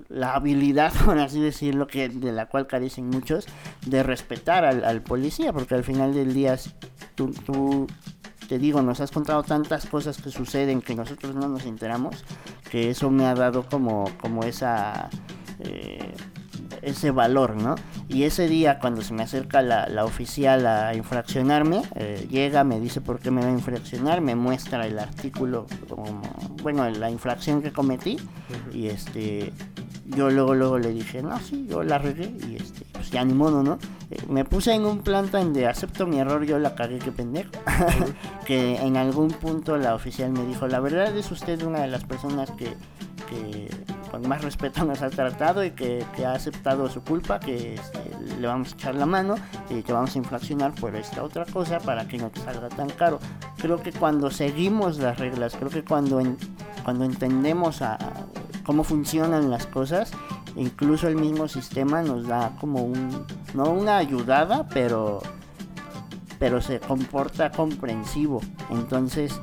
[0.09, 3.45] la habilidad, por así decirlo, que de la cual carecen muchos,
[3.85, 6.57] de respetar al, policía, porque al final del día
[7.15, 7.87] tú, tú,
[8.47, 12.23] te digo, nos has contado tantas cosas que suceden que nosotros no nos enteramos,
[12.69, 15.09] que eso me ha dado como, como esa...
[15.59, 16.13] Eh,
[16.85, 17.75] ese valor, ¿no?
[18.07, 22.79] Y ese día cuando se me acerca la, la oficial a infraccionarme, eh, llega, me
[22.79, 26.21] dice por qué me va a infraccionar, me muestra el artículo, como,
[26.61, 28.17] bueno, la infracción que cometí,
[28.71, 29.51] y este,
[30.05, 33.33] yo luego luego le dije, no, sí, yo la regué y este, pues ya ni
[33.33, 33.79] modo, ¿no?
[34.11, 37.51] Eh, me puse en un plan donde acepto mi error, yo la cagué, qué pendejo.
[38.45, 42.03] que en algún punto la oficial me dijo, la verdad es usted una de las
[42.03, 42.75] personas que,
[43.29, 43.69] que
[44.11, 47.99] con más respeto nos ha tratado y que, que ha aceptado su culpa, que este,
[48.39, 49.35] le vamos a echar la mano
[49.69, 52.89] y que vamos a infraccionar por esta otra cosa para que no te salga tan
[52.89, 53.19] caro.
[53.57, 56.21] Creo que cuando seguimos las reglas, creo que cuando,
[56.83, 57.97] cuando entendemos a
[58.65, 60.11] cómo funcionan las cosas,
[60.55, 65.21] incluso el mismo sistema nos da como un, no una ayudada, pero,
[66.39, 68.41] pero se comporta comprensivo.
[68.69, 69.39] Entonces,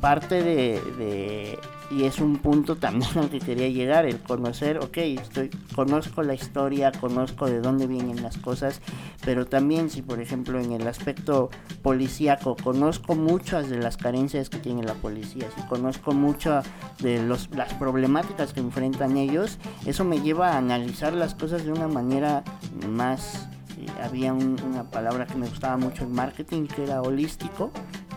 [0.00, 1.58] parte de
[1.92, 6.34] y es un punto también al que quería llegar, el conocer, ok, estoy, conozco la
[6.34, 8.80] historia, conozco de dónde vienen las cosas,
[9.24, 11.50] pero también si por ejemplo en el aspecto
[11.82, 16.66] policíaco conozco muchas de las carencias que tiene la policía, si conozco muchas
[17.00, 21.72] de los, las problemáticas que enfrentan ellos, eso me lleva a analizar las cosas de
[21.72, 22.44] una manera
[22.88, 27.72] más eh, había una palabra que me gustaba mucho en marketing que era holístico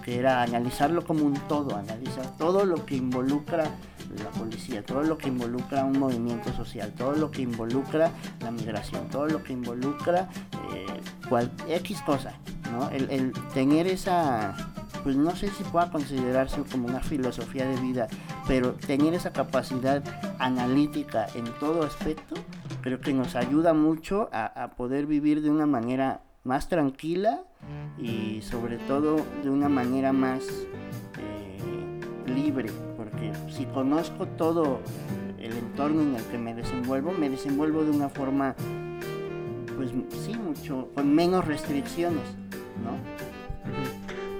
[0.05, 3.63] que era analizarlo como un todo, analizar todo lo que involucra
[4.23, 9.07] la policía, todo lo que involucra un movimiento social, todo lo que involucra la migración,
[9.09, 10.29] todo lo que involucra
[10.75, 12.33] eh, cual, X cosa,
[12.71, 12.87] ¿no?
[12.91, 14.55] El, tener esa,
[15.03, 18.07] pues no sé si pueda considerarse como una filosofía de vida,
[18.47, 20.03] pero tener esa capacidad
[20.37, 22.35] analítica en todo aspecto,
[22.83, 27.41] creo que nos ayuda mucho a poder vivir de una manera más tranquila
[27.97, 30.47] y sobre todo de una manera más
[31.17, 34.79] eh, libre, porque si conozco todo
[35.39, 38.55] el entorno en el que me desenvuelvo, me desenvuelvo de una forma,
[39.75, 39.91] pues
[40.23, 42.23] sí, mucho, con menos restricciones,
[42.83, 42.95] ¿no?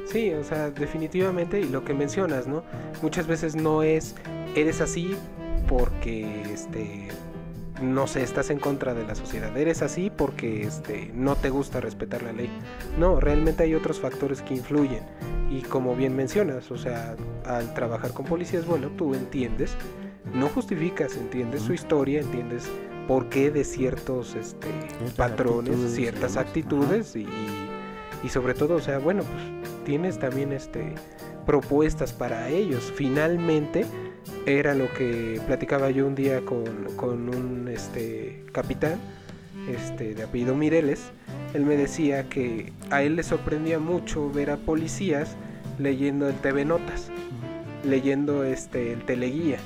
[0.06, 2.64] Sí, o sea, definitivamente, y lo que mencionas, ¿no?
[3.02, 4.16] Muchas veces no es,
[4.56, 5.16] eres así
[5.68, 7.10] porque, este,
[7.82, 11.82] no sé, estás en contra de la sociedad, eres así porque este, no te gusta
[11.82, 12.50] respetar la ley.
[12.98, 15.04] No, realmente hay otros factores que influyen.
[15.50, 17.16] Y como bien mencionas, o sea,
[17.46, 19.76] al trabajar con policías, bueno, tú entiendes,
[20.34, 22.70] no justificas, entiendes su historia, entiendes
[23.08, 24.68] por qué de ciertos este,
[25.16, 27.28] patrones, ciertas actitudes y,
[28.24, 30.96] y, sobre todo, o sea, bueno, pues tienes también este,
[31.46, 32.92] propuestas para ellos.
[32.96, 33.86] Finalmente,
[34.46, 39.00] era lo que platicaba yo un día con, un este, capitán
[39.70, 41.12] este, de apellido Mireles.
[41.54, 45.36] Él me decía que a él le sorprendía mucho ver a policías
[45.80, 47.10] leyendo el TV Notas,
[47.84, 49.58] leyendo este, el teleguía.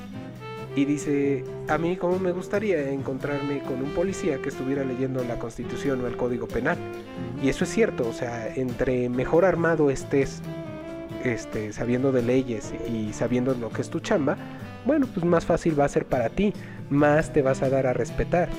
[0.75, 5.39] Y dice, a mí como me gustaría encontrarme con un policía que estuviera leyendo la
[5.39, 6.77] constitución o el código penal.
[7.43, 10.41] Y eso es cierto, o sea, entre mejor armado estés,
[11.23, 14.37] este, sabiendo de leyes y sabiendo lo que es tu chamba,
[14.85, 16.53] bueno, pues más fácil va a ser para ti,
[16.89, 18.49] más te vas a dar a respetar.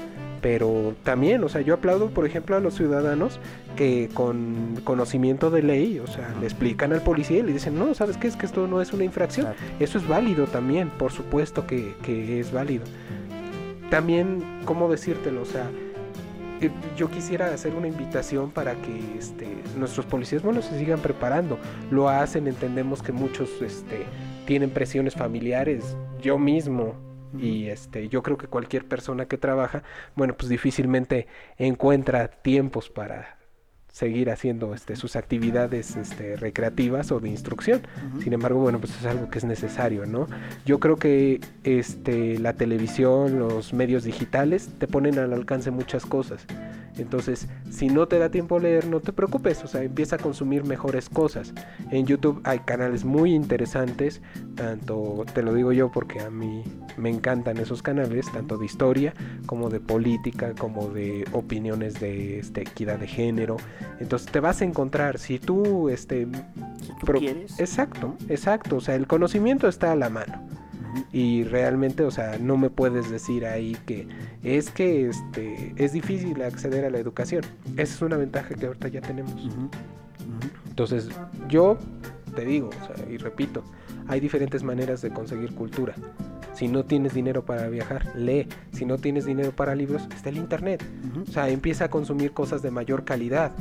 [0.40, 3.38] Pero también, o sea, yo aplaudo, por ejemplo, a los ciudadanos
[3.76, 7.92] que con conocimiento de ley, o sea, le explican al policía y le dicen, no,
[7.94, 8.28] ¿sabes qué?
[8.28, 9.48] Es que esto no es una infracción.
[9.80, 12.84] Eso es válido también, por supuesto que, que es válido.
[13.90, 15.42] También, ¿cómo decírtelo?
[15.42, 15.68] O sea,
[16.96, 19.46] yo quisiera hacer una invitación para que este,
[19.76, 21.58] nuestros policías bueno se sigan preparando.
[21.90, 24.04] Lo hacen entendemos que muchos este,
[24.46, 26.94] tienen presiones familiares yo mismo
[27.38, 29.84] y este yo creo que cualquier persona que trabaja
[30.16, 33.39] bueno pues difícilmente encuentra tiempos para
[33.92, 37.82] seguir haciendo este, sus actividades este, recreativas o de instrucción.
[38.22, 40.26] Sin embargo, bueno, pues es algo que es necesario, ¿no?
[40.64, 46.46] Yo creo que este, la televisión, los medios digitales te ponen al alcance muchas cosas.
[46.98, 50.18] Entonces, si no te da tiempo a leer, no te preocupes, o sea, empieza a
[50.18, 51.54] consumir mejores cosas.
[51.90, 54.20] En YouTube hay canales muy interesantes,
[54.54, 56.64] tanto, te lo digo yo porque a mí
[56.96, 59.14] me encantan esos canales, tanto de historia
[59.46, 63.56] como de política, como de opiniones de este, equidad de género.
[64.00, 66.26] Entonces te vas a encontrar, si tú, este,
[67.18, 67.58] quieres.
[67.58, 70.50] Exacto, exacto, o sea, el conocimiento está a la mano
[71.12, 74.08] y realmente, o sea, no me puedes decir ahí que
[74.42, 77.42] es que este es difícil acceder a la educación.
[77.76, 79.48] Esa es una ventaja que ahorita ya tenemos.
[80.68, 81.08] Entonces,
[81.48, 81.78] yo
[82.34, 83.64] te digo, o sea, y repito,
[84.08, 85.94] hay diferentes maneras de conseguir cultura.
[86.52, 88.46] Si no tienes dinero para viajar, lee.
[88.72, 90.84] Si no tienes dinero para libros, está el internet.
[91.26, 93.52] O sea, empieza a consumir cosas de mayor calidad.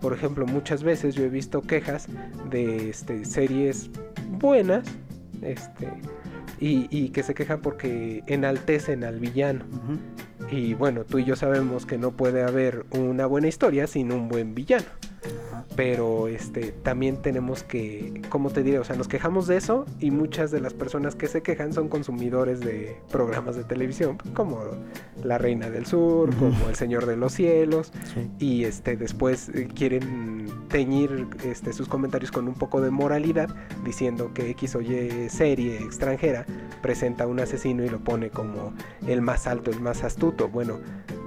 [0.00, 2.08] Por ejemplo, muchas veces yo he visto quejas
[2.50, 3.90] de este, series
[4.40, 4.86] buenas,
[5.42, 5.88] este,
[6.60, 9.64] y, que se quejan porque enaltecen al villano.
[10.50, 14.28] Y bueno, tú y yo sabemos que no puede haber una buena historia sin un
[14.28, 14.86] buen villano
[15.76, 18.78] pero este también tenemos que, ¿cómo te diré?
[18.78, 21.88] O sea, nos quejamos de eso y muchas de las personas que se quejan son
[21.88, 24.60] consumidores de programas de televisión, como
[25.22, 27.92] La Reina del Sur, como El Señor de los Cielos,
[28.38, 33.48] y este después eh, quieren teñir este, sus comentarios con un poco de moralidad,
[33.84, 36.46] diciendo que X o Y serie extranjera
[36.82, 38.72] presenta a un asesino y lo pone como
[39.06, 40.48] el más alto, el más astuto.
[40.48, 40.78] Bueno,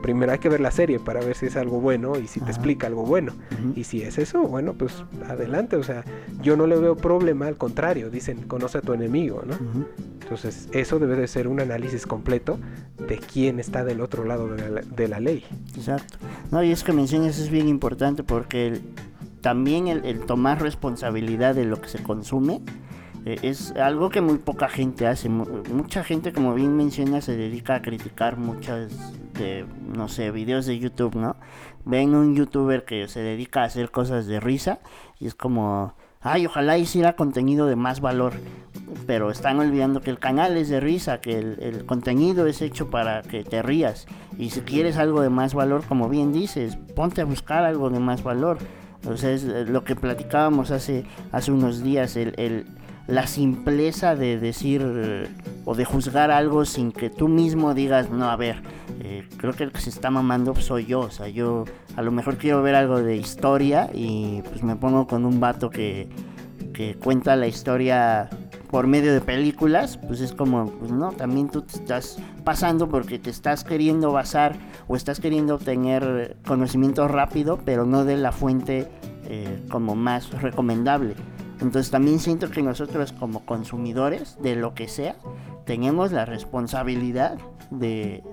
[0.01, 2.51] primero hay que ver la serie para ver si es algo bueno y si te
[2.51, 3.33] explica algo bueno.
[3.75, 5.75] Y si es eso, bueno, pues adelante.
[5.75, 6.03] O sea,
[6.41, 9.55] yo no le veo problema, al contrario, dicen, conoce a tu enemigo, ¿no?
[10.21, 12.59] Entonces, eso debe de ser un análisis completo
[13.07, 15.43] de quién está del otro lado de la, ley.
[15.75, 16.17] Exacto.
[16.51, 18.79] No, y es que mencionas es bien importante porque
[19.41, 22.61] también el, tomar responsabilidad de lo que se consume
[23.25, 25.29] eh, es algo que muy poca gente hace.
[25.29, 29.65] Mucha gente, como bien menciona, se dedica a criticar muchas de,
[29.95, 31.35] no sé, videos de YouTube, ¿no?
[31.85, 34.79] Ven un youtuber que se dedica a hacer cosas de risa
[35.19, 38.33] y es como, ay, ojalá hiciera contenido de más valor.
[39.07, 43.21] Pero están olvidando que el canal es de risa, que el, contenido es hecho para
[43.23, 44.05] que te rías.
[44.37, 47.99] Y si quieres algo de más valor, como bien dices, ponte a buscar algo de
[47.99, 48.59] más valor.
[49.07, 52.65] O sea, es lo que platicábamos hace, hace unos días, el
[53.11, 55.27] la simpleza de decir eh,
[55.65, 58.63] o de juzgar algo sin que tú mismo digas, no, a ver,
[59.01, 61.65] eh, creo que el que se está mamando soy yo, o sea, yo
[61.97, 65.69] a lo mejor quiero ver algo de historia y pues me pongo con un vato
[65.69, 66.07] que,
[66.73, 68.29] que cuenta la historia
[68.69, 73.19] por medio de películas, pues es como, pues no, también tú te estás pasando porque
[73.19, 74.55] te estás queriendo basar
[74.87, 78.87] o estás queriendo obtener conocimiento rápido, pero no de la fuente
[79.25, 81.15] eh, como más recomendable.
[81.61, 85.15] Entonces también siento que nosotros como consumidores de lo que sea,
[85.65, 87.37] tenemos la responsabilidad
[87.69, 88.23] de,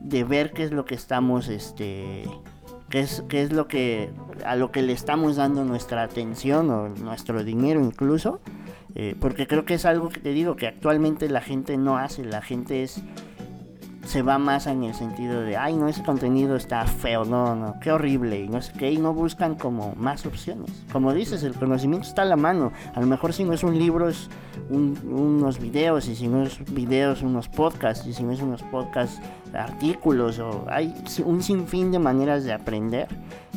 [0.00, 2.24] de, ver qué es lo que estamos, este,
[2.90, 4.10] qué es, qué es lo que,
[4.44, 8.40] a lo que le estamos dando nuestra atención o nuestro dinero incluso.
[8.96, 12.24] Eh, porque creo que es algo que te digo que actualmente la gente no hace,
[12.24, 13.02] la gente es
[14.04, 17.80] se va más en el sentido de, ay, no, ese contenido está feo, no, no,
[17.80, 20.70] qué horrible, y no sé qué, y no buscan como más opciones.
[20.92, 22.72] Como dices, el conocimiento está a la mano.
[22.94, 24.28] A lo mejor si no es un libro, es
[24.70, 29.20] unos videos, y si no es videos, unos podcasts, y si no es unos podcasts,
[29.52, 30.94] artículos, o hay
[31.24, 33.08] un sinfín de maneras de aprender.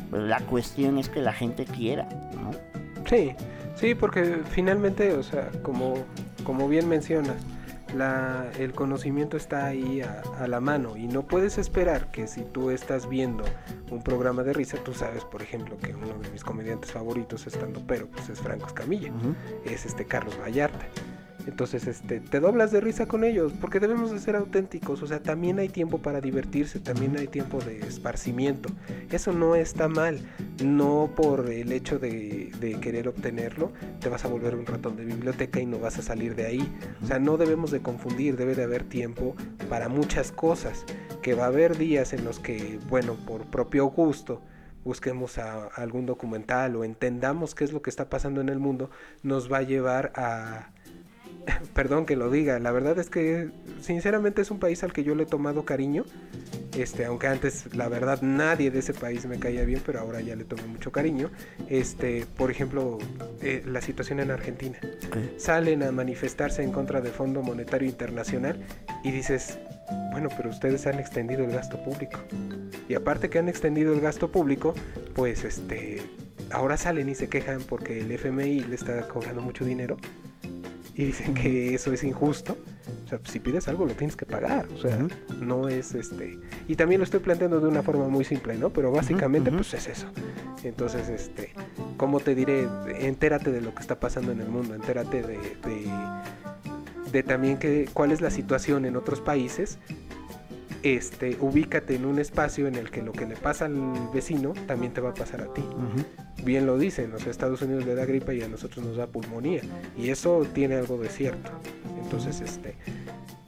[0.10, 2.08] Pero la cuestión es que la gente quiera,
[2.42, 2.52] ¿no?
[3.10, 3.34] Sí,
[3.76, 5.96] sí, porque finalmente, o sea, como,
[6.44, 7.36] como bien mencionas,
[7.96, 12.70] la, el conocimiento está ahí a, la mano y no puedes esperar que si tú
[12.70, 13.44] estás viendo
[13.92, 17.82] un programa de risa, tú sabes, por ejemplo, que uno de mis comediantes favoritos estando
[17.86, 19.12] pero pues es Franco Escamilla,
[19.66, 20.86] es este Carlos Vallarta.
[21.48, 25.24] Entonces, este, te doblas de risa con ellos, porque debemos de ser auténticos, o sea,
[25.24, 28.70] también hay tiempo para divertirse, también hay tiempo de esparcimiento.
[29.10, 30.20] Eso no está mal,
[30.64, 33.72] no por el hecho de, de querer obtenerlo,
[34.02, 36.78] te vas a volver un ratón de biblioteca y no vas a salir de ahí.
[37.02, 39.36] O sea, no debemos de confundir, debe de haber tiempo
[39.70, 40.84] para muchas cosas,
[41.22, 44.42] que va a haber días en los que, bueno, por propio gusto,
[44.84, 48.90] busquemos a, algún documental o entendamos qué es lo que está pasando en el mundo,
[49.24, 50.72] nos va a llevar a,
[51.74, 53.50] perdón que lo diga, la verdad es que
[53.82, 56.06] sinceramente es un país al que yo le he tomado cariño.
[56.78, 60.36] Este, aunque antes la verdad nadie de ese país me caía bien, pero ahora ya
[60.36, 61.32] le tomo mucho cariño.
[61.70, 63.00] Este, por ejemplo,
[63.42, 64.78] eh, la situación en Argentina.
[65.38, 68.64] Salen a manifestarse en contra del Fondo Monetario Internacional
[69.04, 69.58] y dices,
[70.12, 72.20] bueno, pero ustedes han extendido el gasto público.
[72.88, 74.74] Y aparte que han extendido el gasto público,
[75.16, 76.02] pues este
[76.52, 79.98] ahora salen y se quejan porque el FMI le está cobrando mucho dinero
[80.98, 82.58] y dicen que eso es injusto.
[83.06, 84.68] O sea, si pides algo lo tienes que pagar.
[84.74, 84.98] O sea,
[85.40, 86.40] no es este.
[86.68, 88.72] Y también lo estoy planteando de una forma muy simple, ¿no?
[88.72, 90.08] Pero básicamente, pues es eso.
[90.64, 91.54] Entonces, este,
[91.98, 92.68] ¿cómo te diré?
[93.00, 95.92] Entérate de lo que está pasando en el mundo, entérate de, de,
[97.12, 99.78] de también que, cuál es la situación en otros países
[100.84, 104.94] este, ubícate en un espacio en el que lo que le pasa al vecino también
[104.94, 105.64] te va a pasar a ti.
[106.44, 109.08] Bien lo dicen, o sea, Estados Unidos le da gripa y a nosotros nos da
[109.08, 109.62] pulmonía.
[109.98, 111.52] Y eso tiene algo de cierto.
[112.02, 112.76] Entonces, este,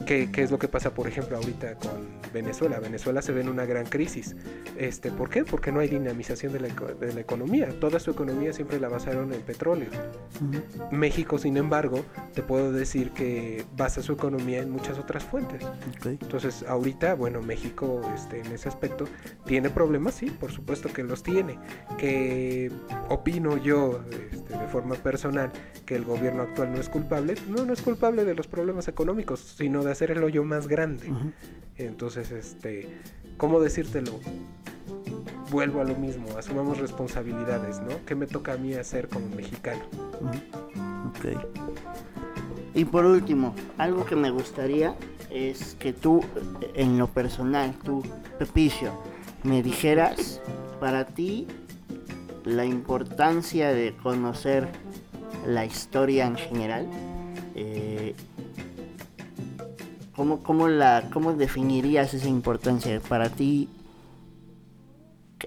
[0.09, 2.79] ¿Qué, es lo que pasa, por ejemplo, ahorita con Venezuela?
[2.79, 4.35] Venezuela se ve en una gran crisis.
[4.75, 5.43] Este, ¿Por qué?
[5.45, 7.69] Porque no hay dinamización de la, de la economía.
[7.79, 9.91] Toda su economía siempre la basaron en petróleo.
[10.89, 12.03] México, sin embargo,
[12.33, 15.63] te puedo decir que basa su economía en muchas otras fuentes.
[16.03, 19.05] Entonces, ahorita, bueno, México este, en ese aspecto
[19.45, 21.59] tiene problemas, sí, por supuesto que los tiene.
[21.99, 22.71] Que
[23.09, 25.51] opino yo, este, de forma personal,
[25.85, 27.35] que el gobierno actual no es culpable.
[27.47, 31.11] No, no es culpable de los problemas económicos, sino de hacer el hoyo más grande.
[31.75, 32.87] Entonces, este,
[33.35, 34.17] ¿cómo decírtelo?
[35.51, 38.05] Vuelvo a lo mismo, asumamos responsabilidades, ¿no?
[38.05, 39.81] ¿Qué me toca a mí hacer como mexicano?
[41.09, 41.43] Ok.
[42.73, 44.95] Y por último, algo que me gustaría
[45.29, 46.23] es que tú,
[46.75, 48.01] en lo personal, tú,
[48.37, 48.93] Pepicio,
[49.43, 50.39] me dijeras
[50.79, 51.45] para ti
[52.45, 54.65] la importancia de conocer
[55.45, 56.87] la historia en general.
[57.55, 58.15] Eh,
[60.19, 63.69] ¿Cómo, la, ¿Cómo definirías esa importancia para ti?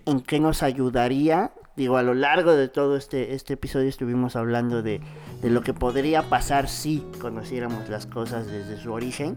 [0.07, 1.53] ¿En qué nos ayudaría?
[1.77, 5.03] Digo, a lo largo de todo este, este episodio estuvimos hablando de,
[5.43, 9.35] de lo que podría pasar si conociéramos las cosas desde su origen.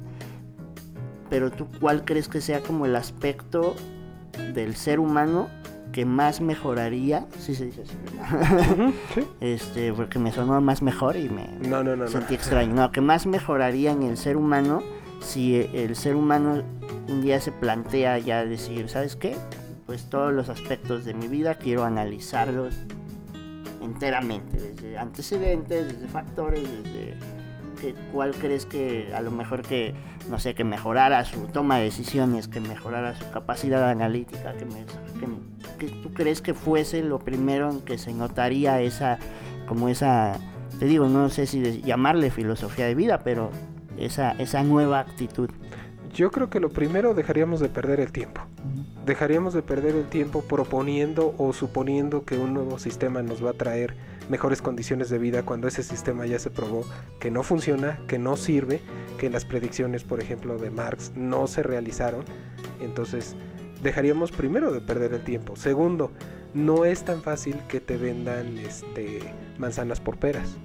[1.30, 3.76] Pero tú, ¿cuál crees que sea como el aspecto
[4.54, 5.50] del ser humano
[5.92, 7.96] que más mejoraría, sí se dice así,
[9.42, 11.48] Este, porque me sonó más mejor y me
[12.08, 12.74] sentí extraño.
[12.74, 14.82] No, que más mejoraría en el ser humano
[15.22, 16.64] si el ser humano
[17.08, 19.36] un día se plantea ya decir, ¿sabes qué?
[19.86, 22.76] Pues todos los aspectos de mi vida quiero analizarlos
[23.82, 27.18] enteramente, desde antecedentes, desde factores, desde
[28.12, 29.94] cuál crees que a lo mejor que,
[30.30, 34.66] no sé, que mejorara su toma de decisiones, que mejorara su capacidad analítica, que,
[35.78, 39.20] que, tú crees que fuese lo primero en que se notaría esa,
[39.68, 40.40] como esa,
[40.80, 43.52] te digo, no sé si llamarle filosofía de vida, pero
[43.98, 45.50] esa, esa nueva actitud?
[46.14, 48.42] Yo creo que lo primero dejaríamos de perder el tiempo.
[49.06, 53.54] Dejaríamos de perder el tiempo proponiendo o suponiendo que un nuevo sistema nos va a
[53.54, 53.96] traer
[54.30, 56.86] mejores condiciones de vida cuando ese sistema ya se probó
[57.20, 58.82] que no funciona, que no sirve,
[59.20, 62.24] que las predicciones, por ejemplo, de Marx no se realizaron.
[62.82, 63.36] Entonces,
[63.84, 65.56] dejaríamos primero de perder el tiempo.
[65.56, 66.12] Segundo,
[66.54, 69.20] no es tan fácil que te vendan este
[69.58, 70.56] manzanas por peras.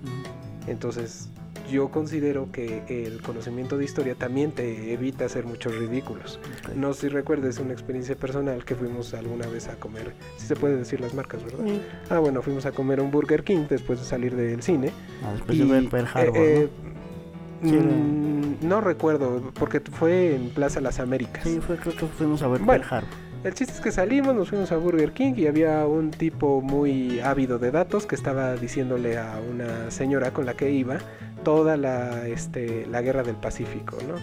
[0.67, 1.29] Entonces,
[1.71, 6.39] yo considero que el conocimiento de historia también te evita hacer muchos ridículos.
[6.75, 10.57] No sé si recuerdes una experiencia personal que fuimos alguna vez a comer, si se
[10.57, 11.65] puede decir las marcas, ¿verdad?
[12.11, 14.91] Ah, bueno, fuimos a comer un Burger King después de salir del cine.
[15.25, 16.69] Ah, después de ver Pearl Harbor, eh,
[17.63, 17.71] ¿no?
[17.71, 21.45] Mm, no recuerdo, porque fue en Plaza Las Américas.
[21.45, 23.31] Sí, fue, creo que fuimos a ver Pearl Harbor.
[23.43, 27.21] El chiste es que salimos, nos fuimos a Burger King y había un tipo muy
[27.21, 30.99] ávido de datos que estaba diciéndole a una señora con la que iba
[31.43, 34.15] toda la, este, la guerra del Pacífico, ¿no?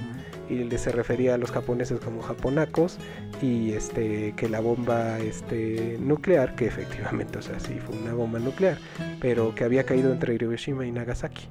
[0.50, 2.98] Y se refería a los japoneses como japonacos
[3.42, 8.40] y este, que la bomba este, nuclear, que efectivamente, o sea, sí fue una bomba
[8.40, 8.78] nuclear,
[9.20, 11.50] pero que había caído entre Hiroshima y Nagasaki.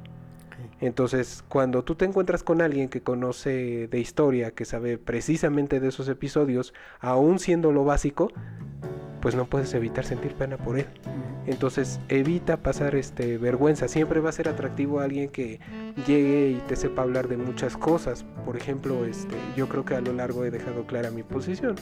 [0.81, 5.89] Entonces, cuando tú te encuentras con alguien que conoce de historia, que sabe precisamente de
[5.89, 8.31] esos episodios, aún siendo lo básico,
[9.27, 10.87] pues no puedes evitar sentir pena por él.
[11.47, 13.89] Entonces evita pasar este vergüenza.
[13.89, 15.59] Siempre va a ser atractivo a alguien que
[16.07, 18.25] llegue y te sepa hablar de muchas cosas.
[18.45, 21.75] Por ejemplo, este, yo creo que a lo largo he dejado clara mi posición.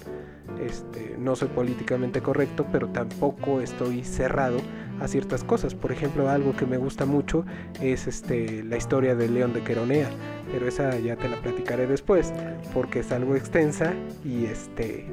[0.59, 4.57] Este, no soy políticamente correcto, pero tampoco estoy cerrado
[4.99, 5.75] a ciertas cosas.
[5.75, 7.45] Por ejemplo, algo que me gusta mucho
[7.79, 10.09] es este, la historia de León de Queronea,
[10.51, 12.33] pero esa ya te la platicaré después,
[12.73, 13.93] porque es algo extensa
[14.25, 15.05] y, este,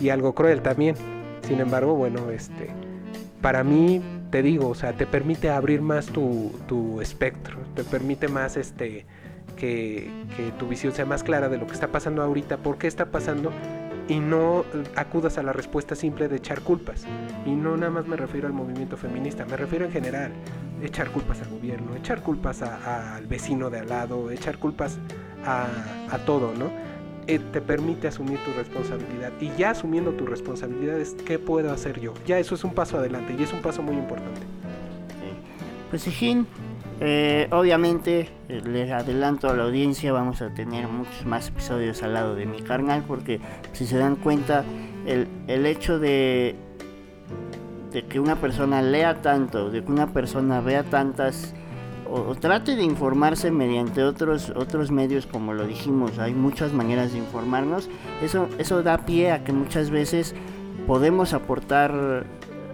[0.00, 1.15] y algo cruel también.
[1.46, 2.70] Sin embargo, bueno, este,
[3.40, 8.26] para mí, te digo, o sea, te permite abrir más tu, tu espectro, te permite
[8.26, 9.06] más este,
[9.56, 12.88] que, que tu visión sea más clara de lo que está pasando ahorita, por qué
[12.88, 13.52] está pasando
[14.08, 17.04] y no acudas a la respuesta simple de echar culpas.
[17.44, 20.32] Y no nada más me refiero al movimiento feminista, me refiero en general.
[20.82, 24.98] Echar culpas al gobierno, echar culpas al vecino de al lado, echar culpas
[25.44, 25.66] a,
[26.10, 26.70] a todo, ¿no?
[27.28, 29.32] Eh, te permite asumir tu responsabilidad.
[29.40, 32.14] Y ya asumiendo tu responsabilidad es qué puedo hacer yo.
[32.24, 34.42] Ya eso es un paso adelante y es un paso muy importante.
[35.90, 36.46] Pues Sijin,
[37.00, 42.14] eh, obviamente eh, les adelanto a la audiencia, vamos a tener muchos más episodios al
[42.14, 43.40] lado de mi carnal porque
[43.72, 44.64] si se dan cuenta
[45.06, 46.56] el, el hecho de,
[47.92, 51.54] de que una persona lea tanto, de que una persona vea tantas
[52.10, 57.18] o, trate de informarse mediante otros otros medios como lo dijimos hay muchas maneras de
[57.18, 57.88] informarnos.
[58.22, 60.34] Eso eso da pie a que muchas veces
[60.86, 62.26] podemos aportar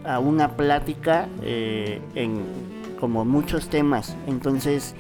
[0.04, 2.42] a una plática eh, en
[2.98, 4.16] como muchos temas.
[4.26, 4.94] Entonces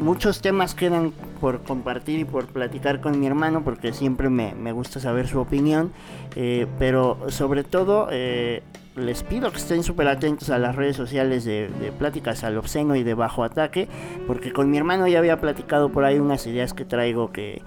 [0.00, 4.72] muchos temas quedan por compartir y por platicar con mi hermano porque siempre me, me
[4.72, 5.92] gusta saber su opinión.
[6.36, 8.62] Eh, pero sobre todo eh,
[8.96, 13.02] les pido que estén súper atentos a las redes sociales de, Pláticas al Obsceno y
[13.02, 13.88] de Bajo Ataque,
[14.26, 17.62] porque con mi hermano ya había platicado por ahí unas ideas que traigo que,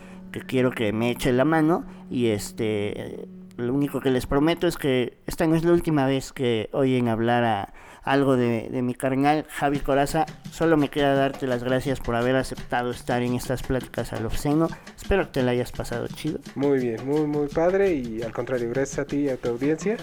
[0.47, 1.86] quiero que me eche la mano.
[2.09, 6.32] Y este, lo único que les prometo es que esta no es la última vez
[6.32, 7.73] que oyen hablar a
[8.03, 10.26] algo de, de mi carnal Javi Coraza.
[10.51, 14.67] Solo me queda darte las gracias por haber aceptado estar en estas Pláticas al Obsceno.
[14.95, 16.39] Espero que te la hayas pasado chido.
[16.53, 17.93] Muy bien, muy, muy padre.
[17.93, 19.97] Y al contrario, gracias a ti y a tu audiencia.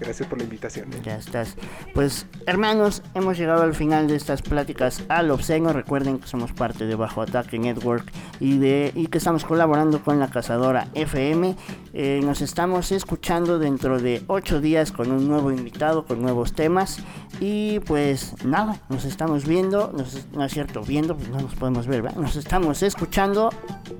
[0.00, 0.92] Gracias por la invitación.
[0.92, 1.00] ¿eh?
[1.04, 1.56] Ya estás.
[1.94, 5.72] Pues hermanos, hemos llegado al final de estas pláticas al obsceno.
[5.72, 10.18] Recuerden que somos parte de Bajo Ataque Network y, de, y que estamos colaborando con
[10.18, 11.54] la cazadora FM.
[11.92, 16.98] Eh, nos estamos escuchando dentro de 8 días con un nuevo invitado, con nuevos temas.
[17.38, 19.92] Y pues nada, nos estamos viendo.
[20.32, 22.18] no es cierto, viendo, pues no nos podemos ver, ¿verdad?
[22.18, 23.50] Nos estamos escuchando.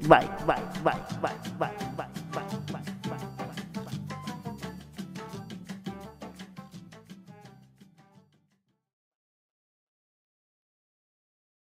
[0.09, 1.70] Bye, bye, bye, bye, bye,
[2.72, 2.89] bye.